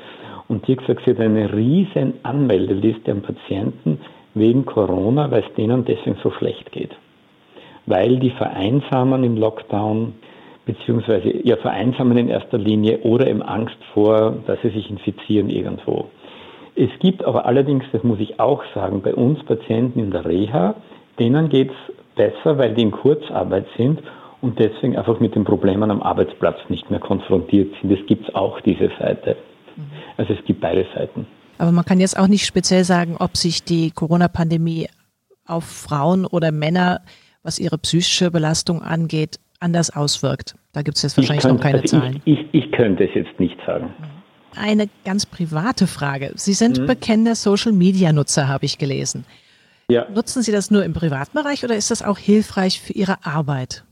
und 0.49 0.67
die 0.67 0.73
hat 0.73 0.81
gesagt, 0.81 1.03
sie 1.05 1.13
hat 1.13 1.21
eine 1.21 1.53
riesen 1.53 2.15
Anmeldeliste 2.23 3.13
an 3.13 3.23
Patienten 3.23 4.01
wegen 4.35 4.65
Corona, 4.65 5.31
weil 5.31 5.45
es 5.45 5.55
denen 5.55 5.85
deswegen 5.85 6.17
so 6.23 6.31
schlecht 6.31 6.73
geht. 6.73 6.97
Weil 7.87 8.19
die 8.19 8.31
vereinsamen 8.31 9.25
im 9.25 9.37
Lockdown, 9.37 10.15
beziehungsweise 10.69 11.47
ja 11.47 11.57
vereinsamen 11.57 12.19
in 12.19 12.29
erster 12.29 12.59
Linie 12.59 12.99
oder 12.99 13.27
eben 13.27 13.43
Angst 13.43 13.79
vor, 13.95 14.37
dass 14.47 14.61
sie 14.63 14.69
sich 14.69 14.91
infizieren 14.91 15.49
irgendwo. 15.49 16.11
Es 16.77 16.91
gibt 17.01 17.25
aber 17.25 17.47
allerdings, 17.47 17.85
das 17.91 18.05
muss 18.05 18.21
ich 18.21 18.39
auch 18.39 18.63
sagen, 18.75 19.01
bei 19.01 19.15
uns 19.15 19.43
Patienten 19.45 19.99
in 19.99 20.11
der 20.11 20.27
Reha, 20.27 20.75
denen 21.19 21.49
geht 21.49 21.71
es 21.71 21.95
besser, 22.15 22.59
weil 22.59 22.75
die 22.75 22.83
in 22.83 22.91
Kurzarbeit 22.91 23.67
sind 23.79 24.03
und 24.43 24.59
deswegen 24.59 24.97
einfach 24.97 25.19
mit 25.21 25.35
den 25.35 25.45
Problemen 25.45 25.91
am 25.91 26.03
Arbeitsplatz 26.03 26.59
nicht 26.69 26.91
mehr 26.91 27.01
konfrontiert 27.01 27.75
sind. 27.81 27.91
Es 27.91 28.07
gibt 28.07 28.35
auch 28.35 28.61
diese 28.61 28.91
Seite. 28.99 29.37
Also 30.19 30.35
es 30.35 30.45
gibt 30.45 30.61
beide 30.61 30.87
Seiten. 30.95 31.27
Aber 31.57 31.73
man 31.73 31.85
kann 31.85 31.99
jetzt 31.99 32.19
auch 32.19 32.29
nicht 32.29 32.45
speziell 32.45 32.85
sagen, 32.85 33.17
ob 33.19 33.39
sich 33.39 33.65
die 33.65 33.91
Corona-Pandemie 33.91 34.87
auf 35.47 35.65
Frauen 35.65 36.27
oder 36.27 36.53
Männer, 36.53 37.01
was 37.43 37.59
ihre 37.59 37.79
psychische 37.79 38.31
Belastung 38.31 38.83
angeht, 38.83 39.39
anders 39.61 39.91
auswirkt. 39.91 40.55
Da 40.73 40.83
gibt 40.83 40.97
es 40.97 41.03
jetzt 41.03 41.17
wahrscheinlich 41.17 41.43
könnte, 41.43 41.57
noch 41.57 41.63
keine 41.63 41.81
also 41.81 41.99
Zahlen. 41.99 42.23
Ich, 42.25 42.39
ich, 42.39 42.65
ich, 42.65 42.73
könnte 42.73 43.05
es 43.05 43.15
jetzt 43.15 43.39
nicht 43.41 43.57
sagen. 43.67 43.93
Eine 44.57 44.89
ganz 45.05 45.27
private 45.27 45.87
Frage. 45.87 46.33
Sie 46.37 46.53
sind 46.53 46.79
mhm. 46.79 46.87
bekennender 46.87 47.35
Social-Media-Nutzer, 47.35 48.49
habe 48.49 48.65
ich 48.65 48.79
gelesen. 48.79 49.25
Ja. 49.91 50.07
Nutzen 50.11 50.43
Sie 50.43 50.53
das 50.53 50.71
nur 50.71 50.85
im 50.85 50.93
privaten 50.93 51.37
Bereich 51.37 51.65
oder 51.65 51.75
ist 51.75 51.91
das 51.91 52.03
auch 52.03 52.19
hilfreich 52.19 52.81
für 52.81 52.93
Ihre 52.93 53.25
Arbeit? 53.25 53.85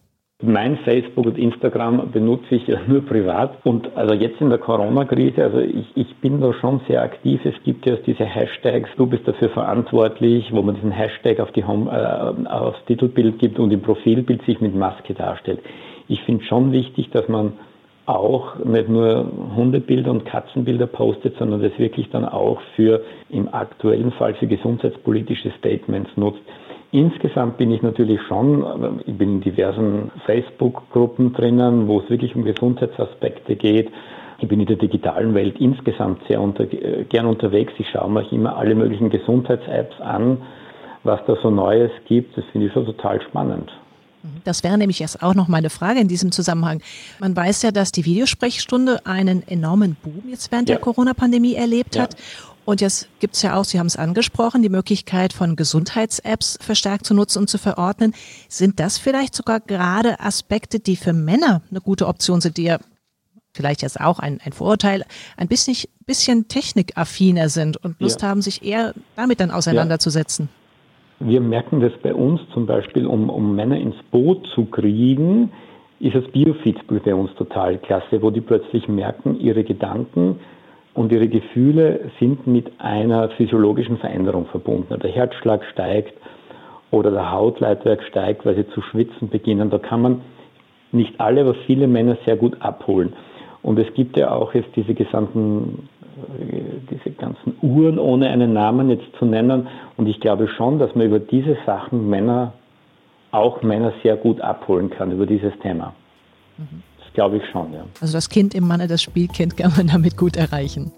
Mein 0.43 0.77
Facebook 0.85 1.25
und 1.25 1.39
Instagram 1.39 2.11
benutze 2.13 2.57
ich 2.57 2.69
nur 2.87 3.01
privat. 3.07 3.57
Und 3.65 3.97
also 3.97 4.13
jetzt 4.13 4.39
in 4.39 4.51
der 4.51 4.59
Corona-Krise, 4.59 5.43
also 5.43 5.61
ich, 5.61 5.87
ich 5.95 6.15
bin 6.17 6.43
da 6.43 6.53
schon 6.53 6.83
sehr 6.87 7.01
aktiv. 7.01 7.41
Es 7.45 7.55
gibt 7.65 7.87
ja 7.87 7.97
diese 7.97 8.27
Hashtags, 8.27 8.91
du 8.99 9.07
bist 9.07 9.27
dafür 9.27 9.49
verantwortlich, 9.49 10.53
wo 10.53 10.61
man 10.61 10.75
diesen 10.75 10.91
Hashtag 10.91 11.41
auf 11.41 11.53
die 11.53 11.65
Home, 11.65 11.91
äh, 11.91 12.49
aufs 12.49 12.85
Titelbild 12.85 13.39
gibt 13.39 13.59
und 13.59 13.73
im 13.73 13.81
Profilbild 13.81 14.43
sich 14.45 14.61
mit 14.61 14.75
Maske 14.75 15.15
darstellt. 15.15 15.61
Ich 16.07 16.23
finde 16.25 16.45
schon 16.45 16.71
wichtig, 16.71 17.09
dass 17.13 17.27
man 17.29 17.55
auch 18.05 18.57
nicht 18.63 18.91
nur 18.91 19.33
Hundebilder 19.57 20.11
und 20.11 20.27
Katzenbilder 20.27 20.87
postet, 20.87 21.39
sondern 21.39 21.63
das 21.63 21.79
wirklich 21.79 22.11
dann 22.11 22.27
auch 22.27 22.61
für 22.77 23.01
im 23.31 23.49
aktuellen 23.53 24.13
Fall 24.13 24.35
für 24.35 24.47
gesundheitspolitische 24.47 25.51
Statements 25.59 26.11
nutzt. 26.17 26.43
Insgesamt 26.97 27.59
bin 27.59 27.73
ich 27.73 27.83
natürlich 27.83 28.19
schon, 28.27 29.03
ich 29.05 29.19
bin 29.19 29.35
in 29.35 29.41
diversen 29.43 30.11
Facebook-Gruppen 30.25 31.35
drinnen, 31.35 31.89
wo 31.89 32.01
es 32.01 32.09
wirklich 32.09 32.35
um 32.35 32.43
Gesundheitsaspekte 32.43 33.55
geht. 33.55 33.91
Ich 34.39 34.49
bin 34.49 34.61
in 34.61 34.67
der 34.67 34.77
digitalen 34.77 35.35
Welt 35.35 35.61
insgesamt 35.61 36.23
sehr 36.27 36.41
unter, 36.41 36.65
gern 36.65 37.27
unterwegs. 37.27 37.75
Ich 37.77 37.91
schaue 37.91 38.11
mir 38.11 38.33
immer 38.33 38.57
alle 38.57 38.75
möglichen 38.75 39.11
Gesundheits-Apps 39.11 40.01
an, 40.01 40.39
was 41.05 41.21
da 41.27 41.37
so 41.43 41.51
Neues 41.51 41.91
gibt. 42.07 42.35
Das 42.39 42.47
finde 42.51 42.69
ich 42.69 42.73
schon 42.73 42.87
total 42.87 43.21
spannend. 43.21 43.71
Das 44.45 44.65
wäre 44.65 44.79
nämlich 44.79 44.99
jetzt 44.99 45.23
auch 45.23 45.35
noch 45.35 45.49
meine 45.49 45.69
Frage 45.69 46.01
in 46.01 46.09
diesem 46.09 46.33
Zusammenhang. 46.33 46.81
Man 47.21 47.37
weiß 47.37 47.61
ja, 47.61 47.73
dass 47.73 47.93
die 47.93 48.07
Videosprechstunde 48.07 49.05
einen 49.05 49.47
enormen 49.47 49.99
Boom 50.03 50.23
jetzt 50.31 50.51
während 50.51 50.71
ja. 50.71 50.77
der 50.77 50.83
Corona-Pandemie 50.83 51.57
erlebt 51.57 51.97
ja. 51.97 52.05
hat. 52.05 52.17
Und 52.67 52.81
jetzt 52.81 53.09
gibt 53.21 53.35
es 53.35 53.43
ja 53.43 53.57
auch, 53.57 53.65
Sie 53.65 53.79
haben 53.79 53.87
es 53.87 53.97
angesprochen, 53.97 54.61
die 54.61 54.69
Möglichkeit 54.69 55.33
von 55.33 55.55
Gesundheits-Apps 55.55 56.59
verstärkt 56.61 57.07
zu 57.07 57.15
nutzen 57.15 57.39
und 57.39 57.49
zu 57.49 57.59
verordnen. 57.59 58.13
Sind 58.49 58.81
das 58.81 58.99
vielleicht 58.99 59.37
sogar 59.37 59.61
gerade 59.61 60.19
Aspekte, 60.19 60.81
die 60.81 60.97
für 60.97 61.13
Männer 61.13 61.63
eine 61.71 61.81
gute 61.81 62.09
Option 62.09 62.41
sind, 62.41 62.57
die 62.57 62.65
ja 62.65 62.79
vielleicht 63.55 63.83
jetzt 63.83 64.01
auch 64.01 64.19
ein, 64.19 64.41
ein 64.45 64.53
Vorurteil, 64.53 65.05
ein 65.37 65.47
bisschen, 65.47 65.77
bisschen 66.07 66.49
technikaffiner 66.49 67.49
sind 67.49 67.77
und 67.83 68.01
Lust 68.01 68.23
ja. 68.23 68.29
haben, 68.29 68.43
sich 68.43 68.65
eher 68.65 68.95
damit 69.15 69.39
dann 69.39 69.53
auseinanderzusetzen? 69.53 70.49
Ja. 71.21 71.29
Wir 71.29 71.41
merken 71.41 71.81
das 71.81 71.93
bei 72.03 72.13
uns 72.13 72.41
zum 72.53 72.67
Beispiel, 72.67 73.07
um, 73.07 73.31
um 73.31 73.55
Männer 73.55 73.79
ins 73.79 73.97
Boot 74.11 74.45
zu 74.55 74.67
kriegen, 74.67 75.53
ist 76.01 76.17
das 76.17 76.25
Biofeed 76.33 76.79
bei 77.05 77.15
uns 77.15 77.33
total 77.37 77.79
klasse, 77.79 78.21
wo 78.21 78.31
die 78.31 78.43
plötzlich 78.43 78.87
merken, 78.89 79.39
ihre 79.41 79.65
Gedanken 79.65 80.41
und 80.97 81.13
ihre 81.13 81.29
Gefühle 81.29 82.11
sind 82.19 82.47
mit 82.47 82.73
einer 82.81 83.29
physiologischen 83.31 83.99
Veränderung 83.99 84.47
verbunden. 84.47 84.99
Der 84.99 85.11
Herzschlag 85.11 85.65
steigt 85.73 86.15
oder 86.91 87.11
der 87.11 87.31
Hautleitwerk 87.31 88.03
steigt, 88.05 88.47
weil 88.47 88.57
sie 88.57 88.67
zu 88.69 88.81
schwitzen 88.81 89.29
beginnen. 89.29 89.69
Da 89.69 89.79
kann 89.79 90.01
man 90.01 90.23
nicht 90.93 91.21
alle, 91.21 91.43
aber 91.43 91.55
viele 91.67 91.87
Männer 91.87 92.17
sehr 92.25 92.37
gut 92.37 92.61
abholen. 92.63 93.13
Und 93.63 93.79
es 93.79 93.93
gibt 93.95 94.17
ja 94.17 94.31
auch 94.31 94.55
jetzt 94.55 94.75
diese 94.75 94.95
gesamten, 94.95 95.89
äh, 96.39 96.61
diese 96.91 97.15
ganzen 97.15 97.57
Uhren 97.61 97.99
ohne 97.99 98.31
einen 98.31 98.55
Namen 98.55 98.89
jetzt 98.89 99.15
zu 99.19 99.27
nennen. 99.27 99.69
Und 99.99 100.09
ich 100.09 100.21
glaube 100.21 100.49
schon, 100.49 100.79
dass 100.79 100.95
man 100.95 101.07
über 101.07 101.19
diese 101.19 101.59
Sachen 101.67 102.09
Männer, 102.09 102.55
auch 103.33 103.61
Männer 103.63 103.93
sehr 104.03 104.17
gut 104.17 104.41
abholen 104.41 104.89
kann, 104.89 105.13
über 105.13 105.27
dieses 105.27 105.53
Thema. 105.59 105.93
Mhm 106.57 106.83
glaube 107.17 107.39
ich 107.39 107.43
schon, 107.51 107.73
ja. 107.73 107.85
Also 108.01 108.13
das 108.13 108.29
Kind 108.29 108.55
im 108.55 108.69
Manne, 108.69 108.87
das 108.87 109.03
Spielkind 109.03 109.57
kann 109.57 109.73
man 109.77 109.89
damit 109.89 110.17
gut 110.17 110.37
erreichen. 110.37 110.93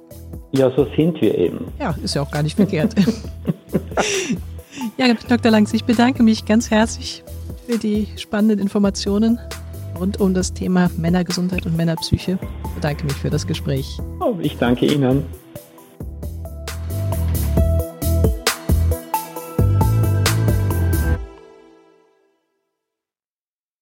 Ja, 0.53 0.71
so 0.77 0.87
sind 0.97 1.21
wir 1.23 1.39
eben. 1.39 1.73
Ja, 1.79 1.95
ist 2.03 2.15
ja 2.15 2.23
auch 2.23 2.31
gar 2.31 2.43
nicht 2.43 2.57
verkehrt. 2.57 2.95
ja, 4.99 5.15
Dr. 5.29 5.51
Langs, 5.51 5.73
ich 5.73 5.85
bedanke 5.85 6.23
mich 6.23 6.45
ganz 6.45 6.71
herzlich 6.71 7.23
für 7.67 7.79
die 7.79 8.09
spannenden 8.17 8.59
Informationen 8.59 9.39
rund 9.99 10.21
um 10.21 10.35
das 10.35 10.53
Thema 10.53 10.91
Männergesundheit 10.97 11.67
und 11.67 11.77
Männerpsyche. 11.77 12.39
Ich 12.65 12.71
bedanke 12.71 13.05
mich 13.05 13.15
für 13.15 13.31
das 13.31 13.47
Gespräch. 13.47 13.99
Oh, 14.21 14.35
ich 14.41 14.57
danke 14.59 14.87
Ihnen. 14.87 15.25